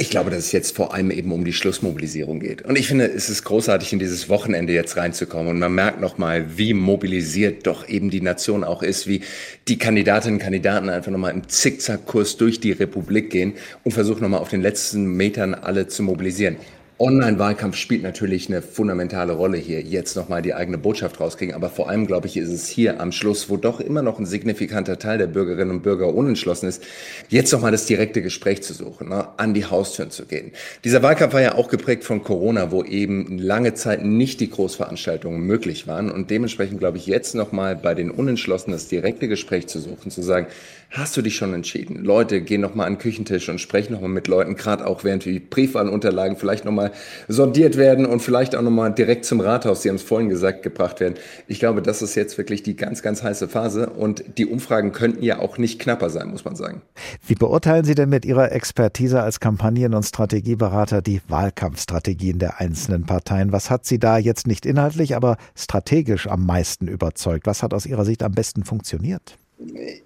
Ich 0.00 0.10
glaube, 0.10 0.30
dass 0.30 0.38
es 0.38 0.52
jetzt 0.52 0.76
vor 0.76 0.94
allem 0.94 1.10
eben 1.10 1.32
um 1.32 1.44
die 1.44 1.52
Schlussmobilisierung 1.52 2.38
geht. 2.38 2.62
Und 2.62 2.78
ich 2.78 2.86
finde, 2.86 3.06
es 3.06 3.28
ist 3.28 3.42
großartig, 3.42 3.92
in 3.92 3.98
dieses 3.98 4.28
Wochenende 4.28 4.72
jetzt 4.72 4.96
reinzukommen. 4.96 5.48
Und 5.48 5.58
man 5.58 5.74
merkt 5.74 6.00
nochmal, 6.00 6.56
wie 6.56 6.72
mobilisiert 6.72 7.66
doch 7.66 7.88
eben 7.88 8.08
die 8.08 8.20
Nation 8.20 8.62
auch 8.62 8.84
ist, 8.84 9.08
wie 9.08 9.22
die 9.66 9.76
Kandidatinnen 9.76 10.36
und 10.36 10.42
Kandidaten 10.42 10.88
einfach 10.88 11.10
nochmal 11.10 11.32
im 11.32 11.48
Zickzackkurs 11.48 12.36
durch 12.36 12.60
die 12.60 12.70
Republik 12.70 13.30
gehen 13.30 13.54
und 13.82 13.90
versuchen 13.90 14.22
nochmal 14.22 14.38
auf 14.38 14.50
den 14.50 14.62
letzten 14.62 15.16
Metern 15.16 15.52
alle 15.52 15.88
zu 15.88 16.04
mobilisieren. 16.04 16.58
Online-Wahlkampf 17.00 17.76
spielt 17.76 18.02
natürlich 18.02 18.48
eine 18.48 18.60
fundamentale 18.60 19.32
Rolle 19.32 19.56
hier, 19.56 19.80
jetzt 19.80 20.16
nochmal 20.16 20.42
die 20.42 20.54
eigene 20.54 20.78
Botschaft 20.78 21.20
rauskriegen. 21.20 21.54
Aber 21.54 21.70
vor 21.70 21.88
allem, 21.88 22.08
glaube 22.08 22.26
ich, 22.26 22.36
ist 22.36 22.48
es 22.48 22.66
hier 22.66 23.00
am 23.00 23.12
Schluss, 23.12 23.48
wo 23.48 23.56
doch 23.56 23.78
immer 23.78 24.02
noch 24.02 24.18
ein 24.18 24.26
signifikanter 24.26 24.98
Teil 24.98 25.16
der 25.18 25.28
Bürgerinnen 25.28 25.70
und 25.70 25.82
Bürger 25.84 26.12
unentschlossen 26.12 26.66
ist, 26.66 26.82
jetzt 27.28 27.52
nochmal 27.52 27.70
das 27.70 27.86
direkte 27.86 28.20
Gespräch 28.20 28.64
zu 28.64 28.74
suchen, 28.74 29.10
ne, 29.10 29.28
an 29.36 29.54
die 29.54 29.64
Haustüren 29.64 30.10
zu 30.10 30.26
gehen. 30.26 30.50
Dieser 30.82 31.00
Wahlkampf 31.00 31.34
war 31.34 31.40
ja 31.40 31.54
auch 31.54 31.68
geprägt 31.68 32.02
von 32.02 32.24
Corona, 32.24 32.72
wo 32.72 32.82
eben 32.82 33.38
lange 33.38 33.74
Zeit 33.74 34.04
nicht 34.04 34.40
die 34.40 34.50
Großveranstaltungen 34.50 35.40
möglich 35.40 35.86
waren. 35.86 36.10
Und 36.10 36.30
dementsprechend, 36.30 36.80
glaube 36.80 36.96
ich, 36.98 37.06
jetzt 37.06 37.36
nochmal 37.36 37.76
bei 37.76 37.94
den 37.94 38.10
Unentschlossenen 38.10 38.76
das 38.76 38.88
direkte 38.88 39.28
Gespräch 39.28 39.68
zu 39.68 39.78
suchen, 39.78 40.10
zu 40.10 40.22
sagen, 40.22 40.48
hast 40.90 41.16
du 41.16 41.22
dich 41.22 41.36
schon 41.36 41.54
entschieden? 41.54 42.02
Leute, 42.02 42.40
gehen 42.40 42.60
nochmal 42.60 42.88
an 42.88 42.94
den 42.94 42.98
Küchentisch 42.98 43.48
und 43.48 43.60
sprechen 43.60 43.92
nochmal 43.92 44.10
mit 44.10 44.26
Leuten, 44.26 44.56
gerade 44.56 44.84
auch 44.84 45.04
während 45.04 45.24
die 45.24 45.38
Briefwahlunterlagen 45.38 46.36
vielleicht 46.36 46.64
nochmal 46.64 46.87
sortiert 47.28 47.76
werden 47.76 48.06
und 48.06 48.20
vielleicht 48.20 48.54
auch 48.54 48.62
nochmal 48.62 48.92
direkt 48.92 49.24
zum 49.24 49.40
Rathaus, 49.40 49.82
Sie 49.82 49.88
haben 49.88 49.96
es 49.96 50.02
vorhin 50.02 50.28
gesagt, 50.28 50.62
gebracht 50.62 51.00
werden. 51.00 51.14
Ich 51.46 51.58
glaube, 51.58 51.82
das 51.82 52.02
ist 52.02 52.14
jetzt 52.14 52.38
wirklich 52.38 52.62
die 52.62 52.76
ganz, 52.76 53.02
ganz 53.02 53.22
heiße 53.22 53.48
Phase 53.48 53.90
und 53.90 54.24
die 54.38 54.46
Umfragen 54.46 54.92
könnten 54.92 55.22
ja 55.22 55.38
auch 55.38 55.58
nicht 55.58 55.80
knapper 55.80 56.10
sein, 56.10 56.28
muss 56.28 56.44
man 56.44 56.56
sagen. 56.56 56.82
Wie 57.26 57.34
beurteilen 57.34 57.84
Sie 57.84 57.94
denn 57.94 58.08
mit 58.08 58.24
Ihrer 58.24 58.52
Expertise 58.52 59.22
als 59.22 59.40
Kampagnen- 59.40 59.94
und 59.94 60.04
Strategieberater 60.04 61.02
die 61.02 61.20
Wahlkampfstrategien 61.28 62.38
der 62.38 62.60
einzelnen 62.60 63.04
Parteien? 63.06 63.52
Was 63.52 63.70
hat 63.70 63.86
Sie 63.86 63.98
da 63.98 64.18
jetzt 64.18 64.46
nicht 64.46 64.66
inhaltlich, 64.66 65.16
aber 65.16 65.36
strategisch 65.54 66.26
am 66.26 66.46
meisten 66.46 66.88
überzeugt? 66.88 67.46
Was 67.46 67.62
hat 67.62 67.74
aus 67.74 67.86
Ihrer 67.86 68.04
Sicht 68.04 68.22
am 68.22 68.32
besten 68.32 68.64
funktioniert? 68.64 69.38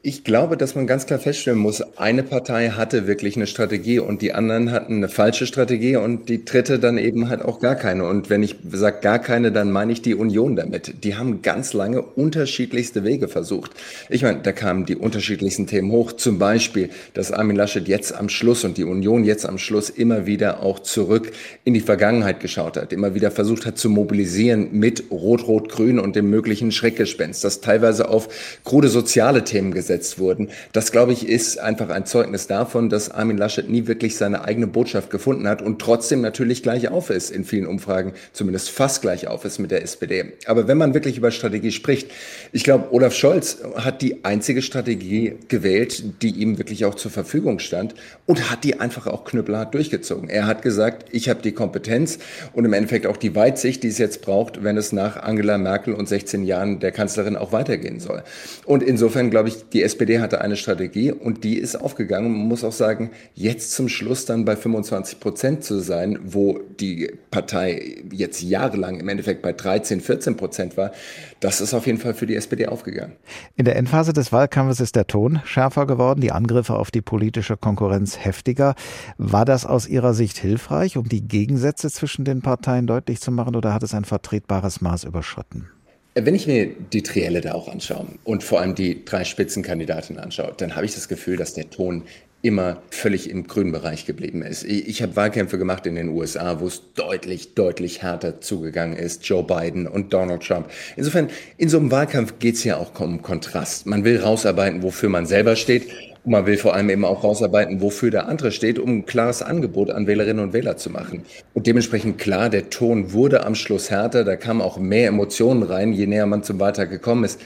Ich 0.01 0.25
glaube, 0.25 0.57
dass 0.57 0.75
man 0.77 0.87
ganz 0.87 1.05
klar 1.05 1.19
feststellen 1.19 1.59
muss, 1.59 1.83
eine 1.99 2.23
Partei 2.23 2.71
hatte 2.71 3.07
wirklich 3.07 3.37
eine 3.37 3.47
Strategie 3.47 3.99
und 3.99 4.23
die 4.23 4.33
anderen 4.33 4.71
hatten 4.71 4.97
eine 4.97 5.11
falsche 5.11 5.47
Strategie 5.47 5.97
und 5.97 6.31
die 6.31 6.47
dritte 6.47 6.79
dann 6.79 6.97
eben 6.97 7.29
halt 7.29 7.43
auch 7.43 7.61
gar 7.61 7.75
keine. 7.75 8.07
Und 8.07 8.31
wenn 8.31 8.43
ich 8.43 8.57
sage 8.71 9.01
gar 9.03 9.19
keine, 9.19 9.53
dann 9.53 9.71
meine 9.71 9.93
ich 9.93 10.01
die 10.01 10.15
Union 10.15 10.57
damit. 10.57 11.05
Die 11.05 11.17
haben 11.17 11.43
ganz 11.43 11.75
lange 11.75 12.01
unterschiedlichste 12.01 13.05
Wege 13.05 13.29
versucht. 13.29 13.73
Ich 14.09 14.23
meine, 14.23 14.41
da 14.41 14.53
kamen 14.53 14.87
die 14.87 14.97
unterschiedlichsten 14.97 15.67
Themen 15.67 15.93
hoch. 15.93 16.13
Zum 16.13 16.39
Beispiel, 16.39 16.89
dass 17.13 17.31
Armin 17.31 17.57
Laschet 17.57 17.87
jetzt 17.87 18.15
am 18.15 18.31
Schluss 18.31 18.65
und 18.65 18.79
die 18.79 18.85
Union 18.85 19.23
jetzt 19.23 19.45
am 19.45 19.59
Schluss 19.59 19.91
immer 19.91 20.25
wieder 20.25 20.63
auch 20.63 20.79
zurück 20.79 21.31
in 21.65 21.75
die 21.75 21.81
Vergangenheit 21.81 22.41
geschaut 22.41 22.79
hat, 22.79 22.91
immer 22.91 23.15
wieder 23.15 23.31
versucht 23.31 23.67
hat 23.67 23.77
zu 23.77 23.91
mobilisieren 23.91 24.69
mit 24.73 25.11
Rot-Rot-Grün 25.11 25.99
und 25.99 26.17
dem 26.17 26.31
möglichen 26.31 26.73
Schreckgespenst, 26.73 27.45
das 27.45 27.61
teilweise 27.61 28.09
auf 28.09 28.31
krude 28.65 28.89
soziale 28.89 29.42
Themen 29.45 29.73
gesetzt 29.73 30.19
wurden. 30.19 30.51
Das, 30.73 30.93
glaube 30.93 31.13
ich, 31.13 31.29
ist 31.29 31.59
einfach 31.59 31.91
ein 31.91 32.07
Zeugnis 32.07 32.47
davon, 32.47 32.89
dass 32.89 33.11
Armin 33.11 33.39
Laschet 33.39 33.69
nie 33.69 33.87
wirklich 33.87 34.17
seine 34.17 34.45
eigene 34.45 34.67
Botschaft 34.67 35.11
gefunden 35.11 35.49
hat 35.49 35.63
und 35.63 35.81
trotzdem 35.81 36.21
natürlich 36.21 36.63
gleich 36.63 36.89
auf 36.89 37.11
ist 37.11 37.31
in 37.31 37.45
vielen 37.45 37.67
Umfragen, 37.67 38.13
zumindest 38.33 38.71
fast 38.71 39.03
gleich 39.03 39.29
auf 39.29 39.45
ist 39.45 39.59
mit 39.59 39.71
der 39.71 39.83
SPD. 39.83 40.33
Aber 40.47 40.69
wenn 40.69 40.79
man 40.79 40.95
wirklich 40.95 41.19
über 41.19 41.31
Strategie 41.31 41.73
spricht, 41.73 42.11
ich 42.53 42.65
glaube, 42.65 42.93
Olaf 42.93 43.15
Scholz 43.15 43.59
hat 43.77 44.03
die 44.03 44.25
einzige 44.25 44.63
Strategie 44.63 45.35
gewählt, 45.49 46.23
die 46.23 46.31
ihm 46.31 46.59
wirklich 46.59 46.85
auch 46.85 46.95
zur 46.95 47.11
Verfügung 47.11 47.59
stand 47.59 47.95
und 48.27 48.51
hat 48.51 48.65
die 48.65 48.81
einfach 48.81 49.07
auch 49.07 49.25
knüppelhart 49.25 49.75
durchgezogen. 49.75 50.29
Er 50.29 50.47
hat 50.47 50.63
gesagt, 50.63 51.07
ich 51.13 51.29
habe 51.29 51.43
die 51.43 51.53
Kompetenz 51.53 52.19
und 52.53 52.65
im 52.65 52.73
Endeffekt 52.73 53.07
auch 53.07 53.17
die 53.17 53.35
Weitsicht, 53.35 53.83
die 53.83 53.89
es 53.89 53.99
jetzt 53.99 54.23
braucht, 54.23 54.63
wenn 54.63 54.77
es 54.77 54.93
nach 54.93 55.17
Angela 55.23 55.59
Merkel 55.59 55.95
und 55.95 56.09
16 56.09 56.45
Jahren 56.45 56.81
der 56.81 56.93
Kanzlerin 56.93 57.37
auch 57.37 57.53
weitergehen 57.53 58.01
soll. 58.01 58.23
Und 58.65 58.83
insofern 58.83 59.31
glaube 59.33 59.49
ich, 59.49 59.71
die 59.71 59.83
SPD 59.83 60.21
hatte 60.21 60.43
eine 60.43 60.57
Strategie 60.57 61.11
und 61.11 61.43
die 61.43 61.57
ist 61.57 61.75
aufgegangen. 61.75 62.31
Man 62.31 62.49
muss 62.49 62.65
auch 62.65 62.73
sagen, 62.73 63.13
jetzt 63.35 63.73
zum 63.73 63.89
Schluss 63.89 64.27
dann 64.27 64.45
bei 64.45 64.57
25 64.57 65.21
Prozent 65.21 65.65
zu 65.65 65.81
sein, 65.81 66.19
wo 66.23 66.61
die 66.79 67.11
Partei 67.31 68.03
jetzt 68.13 68.43
jahrelang 68.43 69.01
im 69.01 69.09
Endeffekt 69.09 69.41
bei 69.41 69.55
13, 69.55 70.03
14 70.03 70.37
Prozent 70.37 70.77
war, 70.77 70.93
das 71.41 71.63
ist 71.63 71.73
auf 71.73 71.87
jeden 71.87 71.99
Fall 71.99 72.13
für 72.13 72.27
die 72.27 72.37
SPD 72.37 72.67
aufgegangen. 72.67 73.15
In 73.57 73.65
der 73.65 73.77
Endphase 73.77 74.13
des 74.13 74.33
Wahlkampfes 74.33 74.81
ist 74.81 74.97
der 74.97 75.07
Ton 75.07 75.41
schärfer 75.47 75.87
geworden, 75.87 76.21
die 76.21 76.31
Angriffe 76.31 76.75
auf 76.75 76.91
die 76.91 77.01
politische 77.01 77.57
Konkurrenz 77.57 78.19
heftiger. 78.19 78.75
War 79.17 79.47
das 79.47 79.65
aus 79.65 79.89
Ihrer 79.89 80.13
Sicht 80.13 80.37
hilfreich, 80.37 80.99
um 80.99 81.09
die 81.09 81.27
Gegensätze 81.27 81.91
zwischen 81.91 82.27
den 82.27 82.43
Parteien 82.43 82.87
deutlich 82.87 83.23
zu 83.23 83.33
machen, 83.33 83.57
oder 83.57 83.73
hat 83.73 83.83
es 83.83 83.95
ein 83.95 84.05
vertretbares 84.05 84.83
Maß 84.83 85.05
überschritten? 85.05 85.71
Wenn 86.15 86.35
ich 86.35 86.47
mir 86.47 86.67
die 86.67 87.03
Trielle 87.03 87.41
da 87.41 87.53
auch 87.53 87.69
anschaue 87.69 88.07
und 88.25 88.45
vor 88.45 88.61
allem 88.61 88.75
die 88.75 89.03
drei 89.05 89.25
Spitzenkandidatinnen 89.25 90.23
anschaue, 90.23 90.53
dann 90.57 90.77
habe 90.77 90.85
ich 90.85 90.95
das 90.95 91.09
Gefühl, 91.09 91.37
dass 91.37 91.55
der 91.55 91.71
Ton 91.71 92.03
immer 92.43 92.83
völlig 92.91 93.31
im 93.31 93.47
grünen 93.47 93.73
Bereich 93.73 94.05
geblieben 94.05 94.43
ist. 94.43 94.65
Ich 94.65 95.01
habe 95.01 95.17
Wahlkämpfe 95.17 95.57
gemacht 95.59 95.87
in 95.87 95.95
den 95.95 96.09
USA, 96.09 96.61
wo 96.61 96.67
es 96.67 96.83
deutlich, 96.95 97.55
deutlich 97.55 98.03
härter 98.03 98.41
zugegangen 98.41 98.97
ist. 98.97 99.25
Joe 99.27 99.45
Biden 99.45 99.87
und 99.87 100.13
Donald 100.13 100.43
Trump. 100.43 100.69
Insofern, 100.97 101.31
in 101.57 101.69
so 101.69 101.79
einem 101.79 101.91
Wahlkampf 101.91 102.35
geht 102.41 102.57
es 102.57 102.65
ja 102.65 102.77
auch 102.77 102.99
um 103.01 103.23
Kontrast. 103.23 103.87
Man 103.87 104.05
will 104.05 104.21
rausarbeiten, 104.21 104.83
wofür 104.83 105.09
man 105.09 105.25
selber 105.25 105.57
steht 105.57 105.89
man 106.25 106.47
will 106.47 106.57
vor 106.57 106.75
allem 106.75 106.91
eben 106.91 107.05
auch 107.05 107.25
rausarbeiten, 107.25 107.81
wofür 107.81 108.11
der 108.11 108.29
andere 108.29 108.53
steht, 108.53 108.79
um 108.79 108.91
ein 108.91 109.07
klares 109.07 109.43
Angebot 109.43 109.91
an 109.91 110.07
Wählerinnen 110.07 110.45
und 110.45 110.53
Wähler 110.53 110.77
zu 110.77 110.91
machen. 110.91 111.23
Und 111.55 111.67
dementsprechend 111.67 112.19
klar, 112.19 112.49
der 112.49 112.71
Ton 112.71 113.13
wurde 113.13 113.45
am 113.45 113.55
Schluss 113.55 113.91
härter, 113.91 114.25
da 114.25 114.37
kamen 114.37 114.61
auch 114.61 114.79
mehr 114.79 115.09
Emotionen 115.09 115.63
rein, 115.63 115.93
je 115.93 116.07
näher 116.07 116.27
man 116.27 116.45
zum 116.45 116.61
Wahltag 116.61 116.91
gekommen 116.91 117.25
ist. 117.25 117.41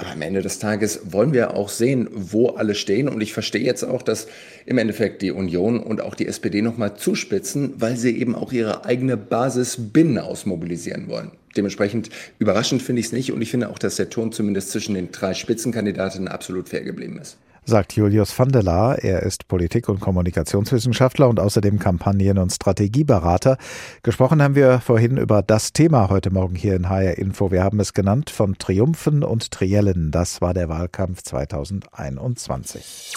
Aber 0.00 0.12
am 0.12 0.22
Ende 0.22 0.42
des 0.42 0.60
Tages 0.60 1.00
wollen 1.10 1.32
wir 1.32 1.54
auch 1.54 1.68
sehen, 1.68 2.08
wo 2.12 2.50
alle 2.50 2.76
stehen. 2.76 3.08
Und 3.08 3.20
ich 3.20 3.32
verstehe 3.32 3.64
jetzt 3.64 3.82
auch, 3.82 4.02
dass 4.02 4.28
im 4.64 4.78
Endeffekt 4.78 5.22
die 5.22 5.32
Union 5.32 5.80
und 5.80 6.00
auch 6.00 6.14
die 6.14 6.28
SPD 6.28 6.62
nochmal 6.62 6.94
zuspitzen, 6.96 7.74
weil 7.78 7.96
sie 7.96 8.16
eben 8.16 8.36
auch 8.36 8.52
ihre 8.52 8.84
eigene 8.84 9.16
Basis 9.16 9.76
binnen 9.92 10.18
ausmobilisieren 10.18 11.08
wollen. 11.08 11.32
Dementsprechend 11.56 12.10
überraschend 12.38 12.80
finde 12.80 13.00
ich 13.00 13.06
es 13.06 13.12
nicht. 13.12 13.32
Und 13.32 13.42
ich 13.42 13.50
finde 13.50 13.70
auch, 13.70 13.78
dass 13.78 13.96
der 13.96 14.08
Ton 14.08 14.30
zumindest 14.30 14.70
zwischen 14.70 14.94
den 14.94 15.10
drei 15.10 15.34
Spitzenkandidatinnen 15.34 16.28
absolut 16.28 16.68
fair 16.68 16.82
geblieben 16.82 17.18
ist. 17.20 17.36
Sagt 17.68 17.92
Julius 17.94 18.36
van. 18.36 18.48
Er 18.50 19.22
ist 19.22 19.46
Politik- 19.46 19.88
und 19.88 20.00
Kommunikationswissenschaftler 20.00 21.28
und 21.28 21.38
außerdem 21.38 21.78
Kampagnen- 21.78 22.38
und 22.38 22.50
Strategieberater. 22.50 23.58
Gesprochen 24.02 24.42
haben 24.42 24.54
wir 24.54 24.80
vorhin 24.80 25.18
über 25.18 25.42
das 25.42 25.72
Thema 25.72 26.08
heute 26.08 26.30
Morgen 26.30 26.54
hier 26.54 26.74
in 26.74 26.88
HR 26.88 27.18
Info. 27.18 27.50
Wir 27.50 27.62
haben 27.62 27.78
es 27.78 27.92
genannt 27.92 28.30
von 28.30 28.56
Triumphen 28.58 29.22
und 29.22 29.50
Triellen. 29.50 30.10
Das 30.10 30.40
war 30.40 30.54
der 30.54 30.68
Wahlkampf 30.68 31.22
2021. 31.22 33.14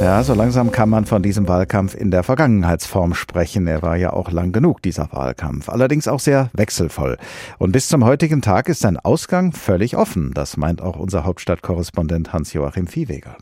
Ja, 0.00 0.24
so 0.24 0.34
langsam 0.34 0.72
kann 0.72 0.88
man 0.88 1.06
von 1.06 1.22
diesem 1.22 1.46
Wahlkampf 1.46 1.94
in 1.94 2.10
der 2.10 2.24
Vergangenheitsform 2.24 3.14
sprechen. 3.14 3.68
Er 3.68 3.82
war 3.82 3.96
ja 3.96 4.12
auch 4.12 4.32
lang 4.32 4.50
genug, 4.50 4.82
dieser 4.82 5.12
Wahlkampf. 5.12 5.68
Allerdings 5.68 6.08
auch 6.08 6.18
sehr 6.18 6.50
wechselvoll. 6.54 7.18
Und 7.58 7.70
bis 7.70 7.86
zum 7.86 8.04
heutigen 8.04 8.42
Tag 8.42 8.68
ist 8.68 8.80
sein 8.80 8.98
Ausgang 8.98 9.52
völlig 9.52 9.96
offen. 9.96 10.32
Das 10.34 10.56
meint 10.56 10.82
auch 10.82 10.98
unser 10.98 11.24
Hauptstadtkorrespondent 11.24 12.32
Hans-Joachim 12.32 12.88
Viehweger. 12.88 13.36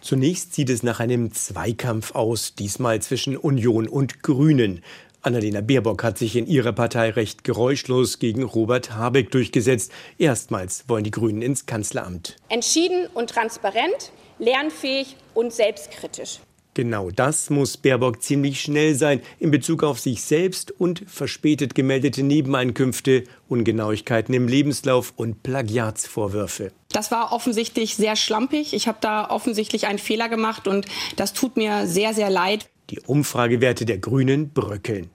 Zunächst 0.00 0.54
sieht 0.54 0.70
es 0.70 0.84
nach 0.84 1.00
einem 1.00 1.32
Zweikampf 1.32 2.14
aus, 2.14 2.54
diesmal 2.54 3.02
zwischen 3.02 3.36
Union 3.36 3.88
und 3.88 4.22
Grünen. 4.22 4.82
Annalena 5.22 5.60
Baerbock 5.60 6.04
hat 6.04 6.16
sich 6.16 6.36
in 6.36 6.46
ihrer 6.46 6.72
Partei 6.72 7.10
recht 7.10 7.42
geräuschlos 7.42 8.20
gegen 8.20 8.44
Robert 8.44 8.94
Habeck 8.94 9.32
durchgesetzt. 9.32 9.90
Erstmals 10.16 10.84
wollen 10.86 11.02
die 11.02 11.10
Grünen 11.10 11.42
ins 11.42 11.66
Kanzleramt. 11.66 12.36
Entschieden 12.48 13.08
und 13.12 13.30
transparent, 13.30 14.12
lernfähig 14.38 15.16
und 15.34 15.52
selbstkritisch. 15.52 16.38
Genau 16.78 17.10
das 17.10 17.50
muss 17.50 17.76
Baerbock 17.76 18.22
ziemlich 18.22 18.60
schnell 18.60 18.94
sein 18.94 19.20
in 19.40 19.50
Bezug 19.50 19.82
auf 19.82 19.98
sich 19.98 20.22
selbst 20.22 20.70
und 20.70 21.02
verspätet 21.08 21.74
gemeldete 21.74 22.22
Nebeneinkünfte, 22.22 23.24
Ungenauigkeiten 23.48 24.32
im 24.32 24.46
Lebenslauf 24.46 25.12
und 25.16 25.42
Plagiatsvorwürfe. 25.42 26.70
Das 26.92 27.10
war 27.10 27.32
offensichtlich 27.32 27.96
sehr 27.96 28.14
schlampig. 28.14 28.74
Ich 28.74 28.86
habe 28.86 28.98
da 29.00 29.28
offensichtlich 29.28 29.88
einen 29.88 29.98
Fehler 29.98 30.28
gemacht 30.28 30.68
und 30.68 30.86
das 31.16 31.32
tut 31.32 31.56
mir 31.56 31.88
sehr, 31.88 32.14
sehr 32.14 32.30
leid. 32.30 32.68
Die 32.90 33.00
Umfragewerte 33.00 33.84
der 33.84 33.98
Grünen 33.98 34.50
bröckeln. 34.52 35.10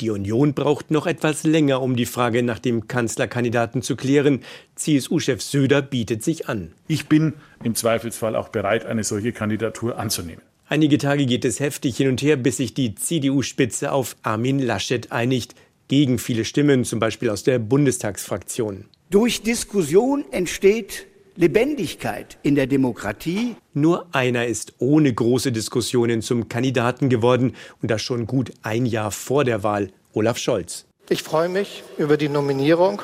Die 0.00 0.10
Union 0.10 0.54
braucht 0.54 0.92
noch 0.92 1.08
etwas 1.08 1.42
länger, 1.42 1.82
um 1.82 1.96
die 1.96 2.06
Frage 2.06 2.44
nach 2.44 2.60
dem 2.60 2.86
Kanzlerkandidaten 2.86 3.82
zu 3.82 3.96
klären. 3.96 4.44
CSU-Chef 4.76 5.42
Söder 5.42 5.82
bietet 5.82 6.22
sich 6.22 6.48
an. 6.48 6.70
Ich 6.86 7.08
bin 7.08 7.34
im 7.64 7.74
Zweifelsfall 7.74 8.36
auch 8.36 8.50
bereit, 8.50 8.86
eine 8.86 9.02
solche 9.02 9.32
Kandidatur 9.32 9.98
anzunehmen. 9.98 10.42
Einige 10.72 10.98
Tage 10.98 11.26
geht 11.26 11.44
es 11.44 11.58
heftig 11.58 11.96
hin 11.96 12.06
und 12.06 12.22
her, 12.22 12.36
bis 12.36 12.58
sich 12.58 12.74
die 12.74 12.94
CDU-Spitze 12.94 13.90
auf 13.90 14.14
Armin 14.22 14.60
Laschet 14.60 15.10
einigt, 15.10 15.56
gegen 15.88 16.20
viele 16.20 16.44
Stimmen, 16.44 16.84
zum 16.84 17.00
Beispiel 17.00 17.28
aus 17.28 17.42
der 17.42 17.58
Bundestagsfraktion. 17.58 18.84
Durch 19.10 19.42
Diskussion 19.42 20.24
entsteht 20.30 21.08
Lebendigkeit 21.34 22.38
in 22.44 22.54
der 22.54 22.68
Demokratie. 22.68 23.56
Nur 23.74 24.06
einer 24.12 24.46
ist 24.46 24.74
ohne 24.78 25.12
große 25.12 25.50
Diskussionen 25.50 26.22
zum 26.22 26.48
Kandidaten 26.48 27.08
geworden 27.08 27.56
und 27.82 27.90
das 27.90 28.00
schon 28.00 28.28
gut 28.28 28.52
ein 28.62 28.86
Jahr 28.86 29.10
vor 29.10 29.42
der 29.42 29.64
Wahl, 29.64 29.90
Olaf 30.12 30.38
Scholz. 30.38 30.86
Ich 31.08 31.24
freue 31.24 31.48
mich 31.48 31.82
über 31.98 32.16
die 32.16 32.28
Nominierung 32.28 33.02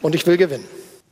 und 0.00 0.14
ich 0.14 0.26
will 0.26 0.38
gewinnen 0.38 0.64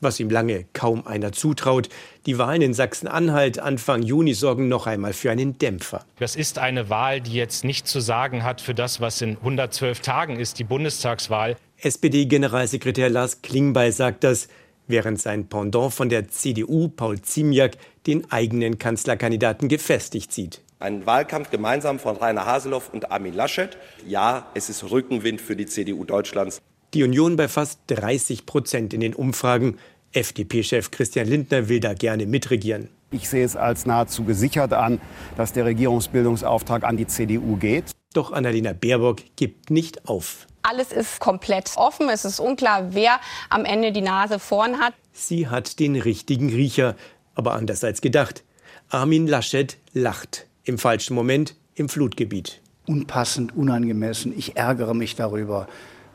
was 0.02 0.20
ihm 0.20 0.30
lange 0.30 0.66
kaum 0.72 1.06
einer 1.06 1.32
zutraut. 1.32 1.88
Die 2.26 2.38
Wahlen 2.38 2.62
in 2.62 2.74
Sachsen-Anhalt 2.74 3.58
Anfang 3.58 4.02
Juni 4.02 4.34
sorgen 4.34 4.68
noch 4.68 4.86
einmal 4.86 5.12
für 5.12 5.30
einen 5.30 5.58
Dämpfer. 5.58 6.04
Das 6.18 6.36
ist 6.36 6.58
eine 6.58 6.90
Wahl, 6.90 7.20
die 7.20 7.34
jetzt 7.34 7.64
nichts 7.64 7.90
zu 7.90 8.00
sagen 8.00 8.44
hat 8.44 8.60
für 8.60 8.74
das, 8.74 9.00
was 9.00 9.20
in 9.20 9.36
112 9.38 10.00
Tagen 10.00 10.38
ist, 10.38 10.58
die 10.58 10.64
Bundestagswahl. 10.64 11.56
SPD-Generalsekretär 11.78 13.10
Lars 13.10 13.42
Klingbeil 13.42 13.92
sagt 13.92 14.24
das, 14.24 14.48
während 14.86 15.20
sein 15.20 15.48
Pendant 15.48 15.92
von 15.92 16.08
der 16.08 16.28
CDU, 16.28 16.88
Paul 16.88 17.20
Ziemiak, 17.20 17.76
den 18.06 18.30
eigenen 18.30 18.78
Kanzlerkandidaten 18.78 19.68
gefestigt 19.68 20.32
sieht. 20.32 20.60
Ein 20.78 21.06
Wahlkampf 21.06 21.50
gemeinsam 21.50 22.00
von 22.00 22.16
Rainer 22.16 22.44
Haseloff 22.44 22.92
und 22.92 23.12
Armin 23.12 23.34
Laschet. 23.34 23.76
Ja, 24.06 24.50
es 24.54 24.68
ist 24.68 24.90
Rückenwind 24.90 25.40
für 25.40 25.54
die 25.54 25.66
CDU 25.66 26.04
Deutschlands. 26.04 26.60
Die 26.94 27.02
Union 27.04 27.36
bei 27.36 27.48
fast 27.48 27.80
30 27.86 28.44
Prozent 28.44 28.92
in 28.92 29.00
den 29.00 29.14
Umfragen. 29.14 29.78
FDP-Chef 30.12 30.90
Christian 30.90 31.26
Lindner 31.26 31.70
will 31.70 31.80
da 31.80 31.94
gerne 31.94 32.26
mitregieren. 32.26 32.90
Ich 33.10 33.30
sehe 33.30 33.46
es 33.46 33.56
als 33.56 33.86
nahezu 33.86 34.24
gesichert 34.24 34.74
an, 34.74 35.00
dass 35.38 35.54
der 35.54 35.64
Regierungsbildungsauftrag 35.64 36.84
an 36.84 36.98
die 36.98 37.06
CDU 37.06 37.56
geht. 37.56 37.92
Doch 38.12 38.32
Annalena 38.32 38.74
Baerbock 38.74 39.22
gibt 39.36 39.70
nicht 39.70 40.06
auf. 40.06 40.46
Alles 40.60 40.92
ist 40.92 41.18
komplett 41.18 41.72
offen. 41.76 42.10
Es 42.10 42.26
ist 42.26 42.40
unklar, 42.40 42.94
wer 42.94 43.20
am 43.48 43.64
Ende 43.64 43.92
die 43.92 44.02
Nase 44.02 44.38
vorn 44.38 44.78
hat. 44.78 44.92
Sie 45.12 45.48
hat 45.48 45.78
den 45.80 45.96
richtigen 45.96 46.50
Riecher, 46.50 46.94
aber 47.34 47.54
anders 47.54 47.82
als 47.84 48.02
gedacht. 48.02 48.44
Armin 48.90 49.26
Laschet 49.26 49.78
lacht. 49.94 50.46
Im 50.64 50.76
falschen 50.76 51.14
Moment 51.14 51.56
im 51.74 51.88
Flutgebiet. 51.88 52.60
Unpassend, 52.86 53.56
unangemessen. 53.56 54.36
Ich 54.36 54.56
ärgere 54.58 54.92
mich 54.92 55.16
darüber. 55.16 55.68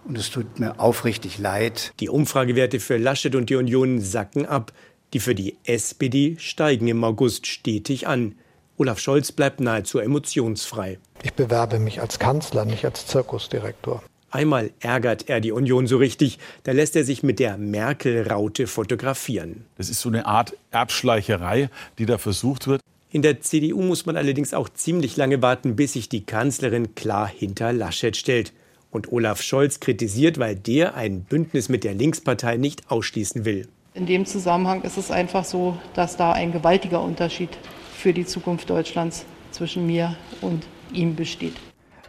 Und 0.07 0.17
es 0.17 0.29
tut 0.29 0.59
mir 0.59 0.79
aufrichtig 0.79 1.37
leid. 1.37 1.93
Die 1.99 2.07
Umfragewerte 2.07 2.79
für 2.79 2.97
Laschet 2.97 3.35
und 3.35 3.49
die 3.49 3.55
Union 3.55 3.99
sacken 3.99 4.45
ab. 4.45 4.71
Die 5.13 5.19
für 5.19 5.35
die 5.35 5.57
SPD 5.65 6.37
steigen 6.39 6.87
im 6.87 7.03
August 7.03 7.45
stetig 7.45 8.07
an. 8.07 8.35
Olaf 8.77 8.99
Scholz 8.99 9.33
bleibt 9.33 9.59
nahezu 9.59 9.99
emotionsfrei. 9.99 10.99
Ich 11.23 11.33
bewerbe 11.33 11.79
mich 11.79 11.99
als 11.99 12.19
Kanzler, 12.19 12.63
nicht 12.63 12.85
als 12.85 13.05
Zirkusdirektor. 13.07 14.01
Einmal 14.31 14.71
ärgert 14.79 15.27
er 15.29 15.41
die 15.41 15.51
Union 15.51 15.87
so 15.87 15.97
richtig, 15.97 16.37
da 16.63 16.73
lässt 16.73 16.95
er 16.95 17.03
sich 17.03 17.23
mit 17.23 17.39
der 17.39 17.57
Merkel-Raute 17.57 18.67
fotografieren. 18.67 19.65
Das 19.77 19.89
ist 19.89 20.01
so 20.01 20.09
eine 20.09 20.25
Art 20.25 20.55
Erbschleicherei, 20.71 21.69
die 21.97 22.05
da 22.05 22.17
versucht 22.17 22.67
wird. 22.67 22.81
In 23.09 23.21
der 23.21 23.41
CDU 23.41 23.81
muss 23.81 24.05
man 24.05 24.15
allerdings 24.15 24.53
auch 24.53 24.69
ziemlich 24.69 25.17
lange 25.17 25.41
warten, 25.41 25.75
bis 25.75 25.93
sich 25.93 26.07
die 26.07 26.25
Kanzlerin 26.25 26.93
klar 26.95 27.27
hinter 27.27 27.73
Laschet 27.73 28.15
stellt 28.15 28.53
und 28.91 29.11
Olaf 29.11 29.41
Scholz 29.41 29.79
kritisiert, 29.79 30.39
weil 30.39 30.55
der 30.55 30.95
ein 30.95 31.21
Bündnis 31.23 31.69
mit 31.69 31.83
der 31.83 31.93
Linkspartei 31.93 32.57
nicht 32.57 32.89
ausschließen 32.89 33.45
will. 33.45 33.67
In 33.93 34.05
dem 34.05 34.25
Zusammenhang 34.25 34.83
ist 34.83 34.97
es 34.97 35.11
einfach 35.11 35.43
so, 35.43 35.77
dass 35.93 36.17
da 36.17 36.31
ein 36.33 36.51
gewaltiger 36.51 37.01
Unterschied 37.01 37.49
für 37.93 38.13
die 38.13 38.25
Zukunft 38.25 38.69
Deutschlands 38.69 39.25
zwischen 39.51 39.87
mir 39.87 40.15
und 40.41 40.65
ihm 40.93 41.15
besteht. 41.15 41.55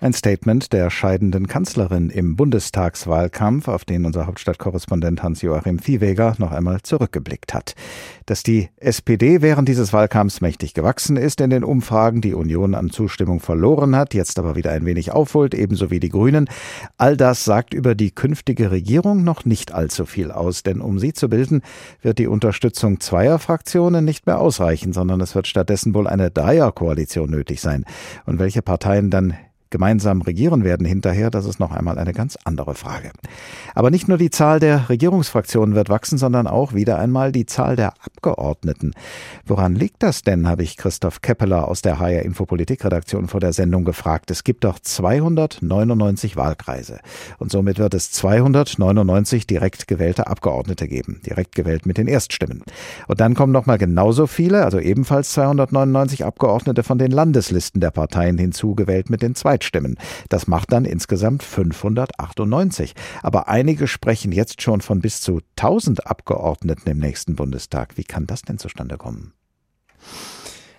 Ein 0.00 0.12
Statement 0.12 0.72
der 0.72 0.90
scheidenden 0.90 1.48
Kanzlerin 1.48 2.08
im 2.08 2.36
Bundestagswahlkampf, 2.36 3.66
auf 3.66 3.84
den 3.84 4.06
unser 4.06 4.28
Hauptstadtkorrespondent 4.28 5.24
Hans-Joachim 5.24 5.80
Viehweger 5.80 6.36
noch 6.38 6.52
einmal 6.52 6.82
zurückgeblickt 6.82 7.52
hat. 7.52 7.74
Dass 8.24 8.44
die 8.44 8.68
SPD 8.76 9.42
während 9.42 9.68
dieses 9.68 9.92
Wahlkampfs 9.92 10.40
mächtig 10.40 10.72
gewachsen 10.74 11.16
ist 11.16 11.40
in 11.40 11.50
den 11.50 11.64
Umfragen, 11.64 12.20
die 12.20 12.34
Union 12.34 12.76
an 12.76 12.90
Zustimmung 12.90 13.40
verloren 13.40 13.96
hat, 13.96 14.14
jetzt 14.14 14.38
aber 14.38 14.54
wieder 14.54 14.70
ein 14.70 14.86
wenig 14.86 15.10
aufholt, 15.10 15.52
ebenso 15.52 15.90
wie 15.90 15.98
die 15.98 16.10
Grünen, 16.10 16.48
all 16.96 17.16
das 17.16 17.44
sagt 17.44 17.74
über 17.74 17.96
die 17.96 18.12
künftige 18.12 18.70
Regierung 18.70 19.24
noch 19.24 19.46
nicht 19.46 19.72
allzu 19.72 20.06
viel 20.06 20.30
aus, 20.30 20.62
denn 20.62 20.80
um 20.80 21.00
sie 21.00 21.12
zu 21.12 21.28
bilden, 21.28 21.62
wird 22.02 22.20
die 22.20 22.28
Unterstützung 22.28 23.00
zweier 23.00 23.40
Fraktionen 23.40 24.04
nicht 24.04 24.26
mehr 24.26 24.38
ausreichen, 24.38 24.92
sondern 24.92 25.20
es 25.20 25.34
wird 25.34 25.48
stattdessen 25.48 25.92
wohl 25.92 26.06
eine 26.06 26.30
Dreierkoalition 26.30 27.30
nötig 27.30 27.60
sein. 27.60 27.84
Und 28.26 28.38
welche 28.38 28.62
Parteien 28.62 29.10
dann 29.10 29.34
gemeinsam 29.70 30.22
regieren 30.22 30.64
werden 30.64 30.86
hinterher, 30.86 31.30
das 31.30 31.46
ist 31.46 31.60
noch 31.60 31.72
einmal 31.72 31.98
eine 31.98 32.12
ganz 32.12 32.36
andere 32.44 32.74
Frage. 32.74 33.10
Aber 33.74 33.90
nicht 33.90 34.08
nur 34.08 34.18
die 34.18 34.30
Zahl 34.30 34.60
der 34.60 34.88
Regierungsfraktionen 34.88 35.74
wird 35.74 35.88
wachsen, 35.88 36.18
sondern 36.18 36.46
auch 36.46 36.72
wieder 36.72 36.98
einmal 36.98 37.32
die 37.32 37.46
Zahl 37.46 37.76
der 37.76 37.94
Abgeordneten. 38.04 38.92
Woran 39.46 39.74
liegt 39.74 40.02
das 40.02 40.22
denn, 40.22 40.48
habe 40.48 40.62
ich 40.62 40.76
Christoph 40.76 41.20
Keppeler 41.20 41.68
aus 41.68 41.82
der 41.82 41.98
HR 41.98 42.22
Infopolitik-Redaktion 42.22 43.28
vor 43.28 43.40
der 43.40 43.52
Sendung 43.52 43.84
gefragt. 43.84 44.30
Es 44.30 44.44
gibt 44.44 44.64
doch 44.64 44.78
299 44.78 46.36
Wahlkreise 46.36 47.00
und 47.38 47.50
somit 47.50 47.78
wird 47.78 47.94
es 47.94 48.10
299 48.12 49.46
direkt 49.46 49.86
gewählte 49.86 50.26
Abgeordnete 50.26 50.88
geben, 50.88 51.20
direkt 51.26 51.54
gewählt 51.54 51.86
mit 51.86 51.98
den 51.98 52.08
Erststimmen. 52.08 52.62
Und 53.06 53.20
dann 53.20 53.34
kommen 53.34 53.52
noch 53.52 53.66
mal 53.66 53.78
genauso 53.78 54.26
viele, 54.26 54.64
also 54.64 54.78
ebenfalls 54.78 55.32
299 55.32 56.24
Abgeordnete 56.24 56.82
von 56.82 56.98
den 56.98 57.10
Landeslisten 57.10 57.80
der 57.80 57.90
Parteien 57.90 58.38
hinzu, 58.38 58.74
gewählt 58.74 59.10
mit 59.10 59.22
den 59.22 59.34
Zweitstimmen. 59.34 59.57
Zweitstimmen. 59.58 59.98
Das 60.28 60.46
macht 60.46 60.72
dann 60.72 60.84
insgesamt 60.84 61.42
598. 61.42 62.94
Aber 63.22 63.48
einige 63.48 63.86
sprechen 63.86 64.32
jetzt 64.32 64.62
schon 64.62 64.80
von 64.80 65.00
bis 65.00 65.20
zu 65.20 65.40
1000 65.56 66.06
Abgeordneten 66.06 66.88
im 66.88 66.98
nächsten 66.98 67.36
Bundestag. 67.36 67.96
Wie 67.96 68.04
kann 68.04 68.26
das 68.26 68.42
denn 68.42 68.58
zustande 68.58 68.96
kommen? 68.96 69.32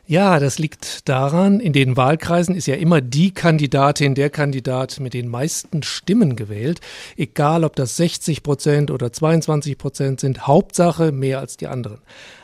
Ja, 0.05 0.39
das 0.39 0.57
liegt 0.57 1.07
daran, 1.07 1.59
in 1.59 1.71
den 1.71 1.95
Wahlkreisen 1.95 2.55
ist 2.55 2.65
ja 2.65 2.73
immer 2.73 2.99
die 2.99 3.31
Kandidatin, 3.31 4.15
der 4.15 4.31
Kandidat 4.31 4.99
mit 4.99 5.13
den 5.13 5.27
meisten 5.27 5.83
Stimmen 5.83 6.35
gewählt. 6.35 6.81
Egal, 7.15 7.63
ob 7.63 7.75
das 7.75 7.95
60 7.97 8.41
Prozent 8.41 8.89
oder 8.89 9.13
22 9.13 9.77
Prozent 9.77 10.19
sind, 10.19 10.47
Hauptsache 10.47 11.11
mehr 11.11 11.39
als 11.39 11.57
die 11.57 11.67
anderen. 11.67 11.99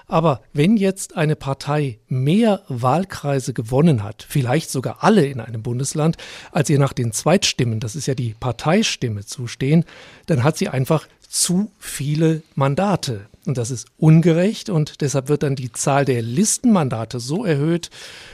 Aber 0.07 0.41
wenn 0.53 0.77
jetzt 0.77 1.17
eine 1.17 1.35
Partei 1.35 1.99
mehr 2.07 2.61
Wahlkreise 2.67 3.53
gewonnen 3.53 4.03
hat, 4.03 4.25
vielleicht 4.27 4.69
sogar 4.69 5.03
alle 5.03 5.25
in 5.25 5.39
einem 5.39 5.63
Bundesland, 5.63 6.17
als 6.51 6.69
ihr 6.69 6.79
nach 6.79 6.93
den 6.93 7.11
Zweitstimmen, 7.11 7.79
das 7.79 7.95
ist 7.95 8.05
ja 8.05 8.13
die 8.13 8.35
Parteistimme, 8.39 9.25
zustehen, 9.25 9.85
dann 10.27 10.43
hat 10.43 10.57
sie 10.57 10.69
einfach 10.69 11.07
zu 11.27 11.71
viele 11.79 12.43
Mandate. 12.55 13.27
Und 13.45 13.57
das 13.57 13.69
ist 13.69 13.87
ungerecht 13.97 14.69
und 14.69 15.01
deshalb 15.01 15.27
wird 15.29 15.43
dann 15.43 15.55
die 15.55 15.71
Zahl 15.71 16.05
der 16.05 16.21
Listenmandate 16.21 17.19
so 17.19 17.45
erhöht, 17.45 17.89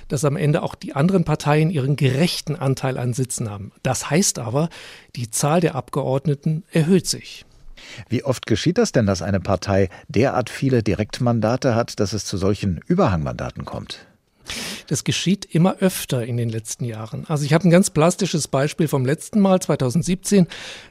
dass 0.08 0.24
am 0.24 0.38
Ende 0.38 0.62
auch 0.62 0.76
die 0.76 0.94
anderen 0.94 1.26
Parteien 1.26 1.70
ihren 1.70 1.96
gerechten 1.98 2.56
Anteil 2.56 2.98
an 2.98 3.14
Sitzen 3.14 3.50
haben. 3.50 3.72
Das 3.84 4.10
heißt 4.10 4.40
aber, 4.40 4.70
die 5.16 5.30
Zahl 5.30 5.60
der 5.60 5.76
Abgeordneten 5.76 6.64
erhöht 6.72 7.08
sich. 7.08 7.46
Wie 8.10 8.24
oft 8.24 8.46
geschieht 8.46 8.78
das 8.78 8.92
denn, 8.92 9.06
dass 9.06 9.22
eine 9.22 9.40
Partei 9.40 9.90
derart 10.08 10.50
viele 10.50 10.84
Direktmandate 10.84 11.76
hat, 11.76 12.00
dass 12.00 12.14
es 12.14 12.26
zu 12.26 12.38
solchen 12.38 12.80
Überhangmandaten 12.88 13.66
kommt? 13.66 14.06
Das 14.88 15.04
geschieht 15.04 15.46
immer 15.46 15.78
öfter 15.78 16.26
in 16.26 16.38
den 16.38 16.50
letzten 16.50 16.84
Jahren. 16.86 17.26
Also 17.28 17.46
ich 17.46 17.54
habe 17.54 17.68
ein 17.68 17.72
ganz 17.72 17.90
plastisches 17.90 18.48
Beispiel 18.48 18.88
vom 18.88 19.06
letzten 19.06 19.40
Mal, 19.40 19.62
2017. 19.62 20.48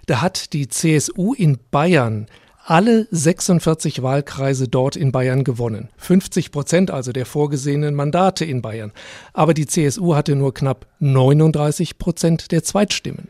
Da 0.07 0.23
hat 0.23 0.53
die 0.53 0.69
CSU 0.69 1.35
in 1.35 1.59
Bayern 1.71 2.27
alle 2.71 3.09
46 3.11 4.01
Wahlkreise 4.01 4.69
dort 4.69 4.95
in 4.95 5.11
Bayern 5.11 5.43
gewonnen. 5.43 5.89
50 5.97 6.53
Prozent 6.53 6.93
also 6.93 7.11
der 7.11 7.27
vorgesehenen 7.27 7.97
Mandate 7.97 8.45
in 8.45 8.63
Bayern. 8.63 8.93
Aber 9.33 9.55
die 9.55 9.67
CSU 9.67 10.15
hatte 10.15 10.37
nur 10.37 10.55
knapp 10.55 10.87
39 11.01 11.99
Prozent 11.99 12.53
der 12.53 12.63
Zweitstimmen. 12.63 13.29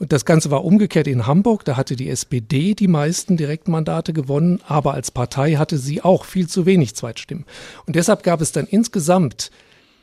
Und 0.00 0.10
das 0.10 0.24
Ganze 0.24 0.50
war 0.50 0.64
umgekehrt 0.64 1.06
in 1.06 1.28
Hamburg. 1.28 1.64
Da 1.64 1.76
hatte 1.76 1.94
die 1.94 2.10
SPD 2.10 2.74
die 2.74 2.88
meisten 2.88 3.36
Direktmandate 3.36 4.12
gewonnen, 4.12 4.60
aber 4.66 4.94
als 4.94 5.12
Partei 5.12 5.54
hatte 5.54 5.78
sie 5.78 6.02
auch 6.02 6.24
viel 6.24 6.48
zu 6.48 6.66
wenig 6.66 6.96
Zweitstimmen. 6.96 7.44
Und 7.86 7.94
deshalb 7.94 8.24
gab 8.24 8.40
es 8.40 8.50
dann 8.50 8.66
insgesamt 8.66 9.52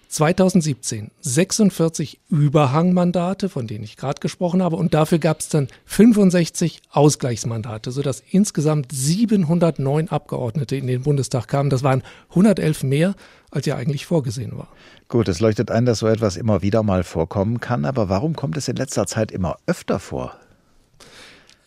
2017 0.07 1.11
46 1.21 2.19
Überhangmandate, 2.29 3.49
von 3.49 3.67
denen 3.67 3.83
ich 3.83 3.97
gerade 3.97 4.19
gesprochen 4.19 4.63
habe, 4.63 4.75
und 4.75 4.93
dafür 4.93 5.19
gab 5.19 5.39
es 5.39 5.49
dann 5.49 5.67
65 5.85 6.81
Ausgleichsmandate, 6.91 7.91
sodass 7.91 8.23
insgesamt 8.29 8.91
709 8.91 10.09
Abgeordnete 10.09 10.75
in 10.75 10.87
den 10.87 11.03
Bundestag 11.03 11.47
kamen. 11.47 11.69
Das 11.69 11.83
waren 11.83 12.03
111 12.29 12.83
mehr, 12.83 13.15
als 13.51 13.65
ja 13.65 13.75
eigentlich 13.75 14.05
vorgesehen 14.05 14.57
war. 14.57 14.69
Gut, 15.09 15.27
es 15.27 15.39
leuchtet 15.39 15.71
ein, 15.71 15.85
dass 15.85 15.99
so 15.99 16.07
etwas 16.07 16.37
immer 16.37 16.61
wieder 16.61 16.83
mal 16.83 17.03
vorkommen 17.03 17.59
kann, 17.59 17.85
aber 17.85 18.09
warum 18.09 18.35
kommt 18.35 18.57
es 18.57 18.67
in 18.67 18.75
letzter 18.75 19.07
Zeit 19.07 19.31
immer 19.31 19.57
öfter 19.65 19.99
vor? 19.99 20.37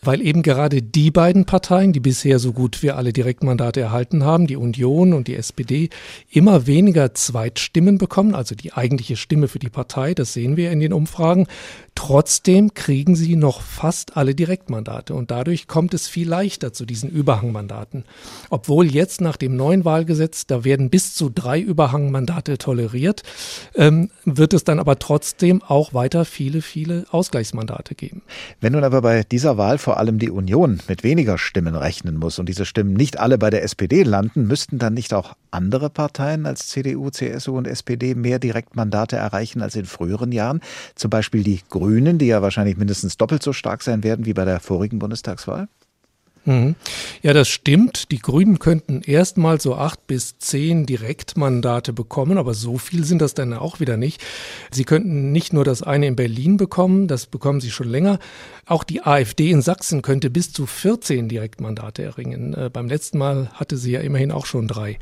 Weil 0.03 0.21
eben 0.21 0.41
gerade 0.41 0.81
die 0.81 1.11
beiden 1.11 1.45
Parteien, 1.45 1.93
die 1.93 1.99
bisher 1.99 2.39
so 2.39 2.53
gut 2.53 2.81
wie 2.81 2.91
alle 2.91 3.13
Direktmandate 3.13 3.79
erhalten 3.79 4.23
haben, 4.23 4.47
die 4.47 4.55
Union 4.55 5.13
und 5.13 5.27
die 5.27 5.35
SPD, 5.35 5.89
immer 6.29 6.65
weniger 6.65 7.13
Zweitstimmen 7.13 7.99
bekommen, 7.99 8.33
also 8.33 8.55
die 8.55 8.73
eigentliche 8.73 9.15
Stimme 9.15 9.47
für 9.47 9.59
die 9.59 9.69
Partei, 9.69 10.15
das 10.15 10.33
sehen 10.33 10.57
wir 10.57 10.71
in 10.71 10.79
den 10.79 10.91
Umfragen. 10.91 11.45
Trotzdem 11.95 12.73
kriegen 12.73 13.15
sie 13.15 13.35
noch 13.35 13.61
fast 13.61 14.17
alle 14.17 14.33
Direktmandate 14.33 15.13
und 15.13 15.29
dadurch 15.29 15.67
kommt 15.67 15.93
es 15.93 16.07
viel 16.07 16.27
leichter 16.27 16.73
zu 16.73 16.85
diesen 16.85 17.09
Überhangmandaten. 17.09 18.05
Obwohl 18.49 18.87
jetzt 18.87 19.21
nach 19.21 19.37
dem 19.37 19.55
neuen 19.55 19.85
Wahlgesetz, 19.85 20.47
da 20.47 20.63
werden 20.63 20.89
bis 20.89 21.13
zu 21.13 21.29
drei 21.29 21.59
Überhangmandate 21.59 22.57
toleriert, 22.57 23.23
ähm, 23.75 24.09
wird 24.25 24.53
es 24.53 24.63
dann 24.63 24.79
aber 24.79 24.99
trotzdem 24.99 25.61
auch 25.61 25.93
weiter 25.93 26.25
viele, 26.25 26.61
viele 26.61 27.05
Ausgleichsmandate 27.11 27.93
geben. 27.93 28.23
Wenn 28.59 28.73
nun 28.73 28.83
aber 28.83 29.01
bei 29.01 29.23
dieser 29.23 29.57
Wahl 29.57 29.77
vor 29.77 29.97
allem 29.97 30.17
die 30.17 30.31
Union 30.31 30.79
mit 30.87 31.03
weniger 31.03 31.37
Stimmen 31.37 31.75
rechnen 31.75 32.17
muss 32.17 32.39
und 32.39 32.49
diese 32.49 32.65
Stimmen 32.65 32.93
nicht 32.93 33.19
alle 33.19 33.37
bei 33.37 33.49
der 33.49 33.63
SPD 33.63 34.03
landen, 34.03 34.47
müssten 34.47 34.79
dann 34.79 34.93
nicht 34.93 35.13
auch 35.13 35.35
andere 35.51 35.89
Parteien 35.89 36.45
als 36.45 36.67
CDU, 36.67 37.09
CSU 37.09 37.57
und 37.57 37.67
SPD 37.67 38.15
mehr 38.15 38.39
Direktmandate 38.39 39.17
erreichen 39.17 39.61
als 39.61 39.75
in 39.75 39.85
früheren 39.85 40.31
Jahren? 40.31 40.61
Zum 40.95 41.09
Beispiel 41.09 41.43
die 41.43 41.59
Grünen, 41.69 41.90
die 42.17 42.27
ja 42.27 42.41
wahrscheinlich 42.41 42.77
mindestens 42.77 43.17
doppelt 43.17 43.43
so 43.43 43.53
stark 43.53 43.83
sein 43.83 44.03
werden 44.03 44.25
wie 44.25 44.33
bei 44.33 44.45
der 44.45 44.59
vorigen 44.59 44.99
Bundestagswahl? 44.99 45.67
Mhm. 46.45 46.75
Ja, 47.21 47.33
das 47.33 47.49
stimmt. 47.49 48.11
Die 48.11 48.19
Grünen 48.19 48.57
könnten 48.59 49.01
erstmal 49.01 49.61
so 49.61 49.75
acht 49.75 50.07
bis 50.07 50.39
zehn 50.39 50.85
Direktmandate 50.85 51.93
bekommen, 51.93 52.37
aber 52.37 52.53
so 52.53 52.77
viel 52.77 53.03
sind 53.03 53.21
das 53.21 53.33
dann 53.33 53.53
auch 53.53 53.79
wieder 53.79 53.97
nicht. 53.97 54.23
Sie 54.71 54.83
könnten 54.83 55.31
nicht 55.31 55.53
nur 55.53 55.63
das 55.63 55.83
eine 55.83 56.07
in 56.07 56.15
Berlin 56.15 56.57
bekommen, 56.57 57.07
das 57.07 57.27
bekommen 57.27 57.61
sie 57.61 57.69
schon 57.69 57.89
länger. 57.89 58.19
Auch 58.65 58.83
die 58.83 59.03
AfD 59.03 59.51
in 59.51 59.61
Sachsen 59.61 60.01
könnte 60.01 60.29
bis 60.29 60.51
zu 60.51 60.65
14 60.65 61.29
Direktmandate 61.29 62.03
erringen. 62.03 62.53
Äh, 62.53 62.69
beim 62.71 62.87
letzten 62.87 63.17
Mal 63.17 63.49
hatte 63.53 63.77
sie 63.77 63.91
ja 63.91 64.01
immerhin 64.01 64.31
auch 64.31 64.45
schon 64.45 64.67
drei. 64.67 64.97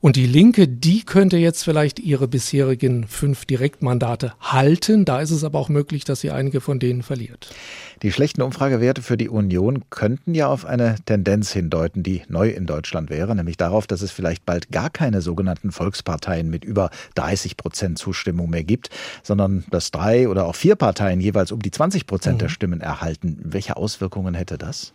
Und 0.00 0.16
die 0.16 0.26
Linke, 0.26 0.68
die 0.68 1.04
könnte 1.04 1.36
jetzt 1.36 1.62
vielleicht 1.62 2.00
ihre 2.00 2.28
bisherigen 2.28 3.06
fünf 3.06 3.46
Direktmandate 3.46 4.34
halten. 4.40 5.04
Da 5.04 5.20
ist 5.20 5.30
es 5.30 5.44
aber 5.44 5.58
auch 5.58 5.68
möglich, 5.68 6.04
dass 6.04 6.20
sie 6.20 6.30
einige 6.30 6.60
von 6.60 6.78
denen 6.78 7.02
verliert. 7.02 7.54
Die 8.02 8.10
schlechten 8.10 8.42
Umfragewerte 8.42 9.00
für 9.00 9.16
die 9.16 9.28
Union 9.28 9.84
könnten 9.88 10.34
ja 10.34 10.48
auf 10.48 10.64
eine 10.82 10.96
Tendenz 11.04 11.52
hindeuten, 11.52 12.02
die 12.02 12.22
neu 12.28 12.48
in 12.48 12.66
Deutschland 12.66 13.10
wäre, 13.10 13.34
nämlich 13.34 13.56
darauf, 13.56 13.86
dass 13.86 14.02
es 14.02 14.10
vielleicht 14.10 14.44
bald 14.44 14.70
gar 14.70 14.90
keine 14.90 15.20
sogenannten 15.20 15.72
Volksparteien 15.72 16.50
mit 16.50 16.64
über 16.64 16.90
30 17.14 17.56
Prozent 17.56 17.98
Zustimmung 17.98 18.50
mehr 18.50 18.64
gibt, 18.64 18.90
sondern 19.22 19.64
dass 19.70 19.90
drei 19.90 20.28
oder 20.28 20.46
auch 20.46 20.54
vier 20.54 20.76
Parteien 20.76 21.20
jeweils 21.20 21.52
um 21.52 21.60
die 21.60 21.70
20 21.70 22.06
Prozent 22.06 22.36
mhm. 22.36 22.40
der 22.40 22.48
Stimmen 22.48 22.80
erhalten. 22.80 23.38
Welche 23.42 23.76
Auswirkungen 23.76 24.34
hätte 24.34 24.58
das? 24.58 24.92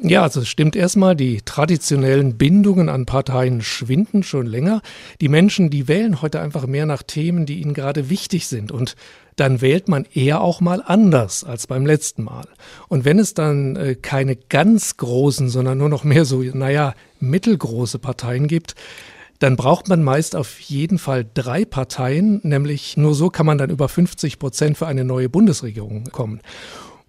Ja, 0.00 0.22
also 0.22 0.40
es 0.40 0.48
stimmt 0.48 0.74
erstmal, 0.74 1.14
die 1.14 1.42
traditionellen 1.44 2.36
Bindungen 2.36 2.88
an 2.88 3.06
Parteien 3.06 3.62
schwinden 3.62 4.22
schon 4.22 4.46
länger. 4.46 4.82
Die 5.20 5.28
Menschen, 5.28 5.70
die 5.70 5.88
wählen 5.88 6.22
heute 6.22 6.40
einfach 6.40 6.66
mehr 6.66 6.86
nach 6.86 7.02
Themen, 7.02 7.46
die 7.46 7.60
ihnen 7.60 7.74
gerade 7.74 8.08
wichtig 8.08 8.46
sind. 8.46 8.72
Und 8.72 8.96
dann 9.36 9.60
wählt 9.60 9.88
man 9.88 10.06
eher 10.12 10.40
auch 10.40 10.60
mal 10.60 10.82
anders 10.84 11.44
als 11.44 11.66
beim 11.66 11.86
letzten 11.86 12.24
Mal. 12.24 12.46
Und 12.88 13.04
wenn 13.04 13.18
es 13.18 13.34
dann 13.34 13.76
äh, 13.76 13.94
keine 13.94 14.36
ganz 14.36 14.96
großen, 14.96 15.48
sondern 15.48 15.78
nur 15.78 15.88
noch 15.88 16.04
mehr 16.04 16.24
so, 16.24 16.42
naja, 16.42 16.94
mittelgroße 17.20 17.98
Parteien 17.98 18.46
gibt, 18.46 18.74
dann 19.38 19.56
braucht 19.56 19.88
man 19.88 20.04
meist 20.04 20.36
auf 20.36 20.60
jeden 20.60 20.98
Fall 20.98 21.26
drei 21.34 21.64
Parteien, 21.64 22.40
nämlich 22.44 22.96
nur 22.96 23.14
so 23.14 23.28
kann 23.28 23.46
man 23.46 23.58
dann 23.58 23.70
über 23.70 23.88
50 23.88 24.38
Prozent 24.38 24.78
für 24.78 24.86
eine 24.86 25.04
neue 25.04 25.28
Bundesregierung 25.28 26.04
kommen. 26.12 26.40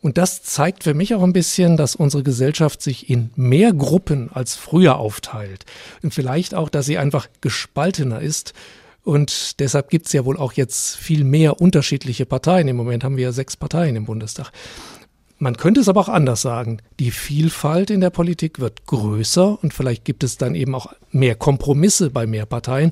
Und 0.04 0.18
das 0.18 0.44
zeigt 0.44 0.84
für 0.84 0.94
mich 0.94 1.16
auch 1.16 1.24
ein 1.24 1.32
bisschen, 1.32 1.78
dass 1.78 1.96
unsere 1.96 2.24
Gesellschaft 2.24 2.82
sich 2.82 3.10
in 3.10 3.32
mehr 3.38 3.72
Gruppen 3.72 4.30
als 4.34 4.54
früher 4.54 4.98
aufteilt. 4.98 5.66
Und 6.04 6.14
vielleicht 6.14 6.54
auch, 6.56 6.68
dass 6.68 6.86
sie 6.86 6.98
einfach 6.98 7.30
gespaltener 7.40 8.20
ist. 8.20 8.54
Und 9.06 9.62
deshalb 9.62 9.90
gibt 9.90 10.08
es 10.08 10.14
ja 10.14 10.26
wohl 10.26 10.36
auch 10.36 10.52
jetzt 10.52 10.98
viel 10.98 11.24
mehr 11.24 11.62
unterschiedliche 11.62 12.26
Parteien. 12.26 12.68
Im 12.68 12.76
Moment 12.76 13.06
haben 13.06 13.16
wir 13.16 13.24
ja 13.24 13.32
sechs 13.32 13.56
Parteien 13.56 13.96
im 13.96 14.04
Bundestag. 14.04 14.52
Man 15.40 15.56
könnte 15.56 15.80
es 15.80 15.88
aber 15.88 16.02
auch 16.02 16.10
anders 16.10 16.42
sagen. 16.42 16.82
Die 17.00 17.12
Vielfalt 17.12 17.90
in 17.90 18.02
der 18.02 18.10
Politik 18.10 18.60
wird 18.60 18.86
größer 18.86 19.58
und 19.64 19.74
vielleicht 19.74 20.04
gibt 20.04 20.26
es 20.26 20.38
dann 20.38 20.54
eben 20.54 20.76
auch 20.76 20.92
mehr 21.12 21.36
Kompromisse 21.36 22.10
bei 22.10 22.28
mehr 22.28 22.46
Parteien. 22.46 22.92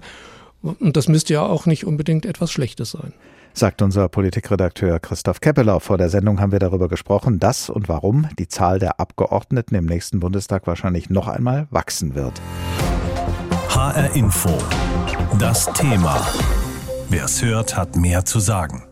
Und 0.62 0.96
das 0.96 1.10
müsste 1.10 1.34
ja 1.34 1.42
auch 1.42 1.66
nicht 1.66 1.86
unbedingt 1.86 2.26
etwas 2.26 2.54
Schlechtes 2.54 2.92
sein 2.92 3.12
sagt 3.54 3.82
unser 3.82 4.10
Politikredakteur 4.10 5.00
Christoph 5.00 5.42
Keppeler. 5.42 5.80
Vor 5.80 5.98
der 5.98 6.10
Sendung 6.10 6.40
haben 6.40 6.52
wir 6.52 6.60
darüber 6.60 6.88
gesprochen, 6.88 7.40
dass 7.40 7.70
und 7.70 7.90
warum 7.90 8.28
die 8.38 8.48
Zahl 8.48 8.80
der 8.80 9.00
Abgeordneten 9.00 9.76
im 9.76 9.86
nächsten 9.86 10.20
Bundestag 10.20 10.68
wahrscheinlich 10.68 11.10
noch 11.10 11.28
einmal 11.28 11.68
wachsen 11.70 12.16
wird. 12.16 12.42
HR 13.70 14.16
Info. 14.16 14.58
Das 15.40 15.66
Thema. 15.74 16.20
Wer 17.10 17.26
es 17.26 17.42
hört, 17.42 17.76
hat 17.78 17.96
mehr 17.96 18.26
zu 18.26 18.40
sagen. 18.40 18.84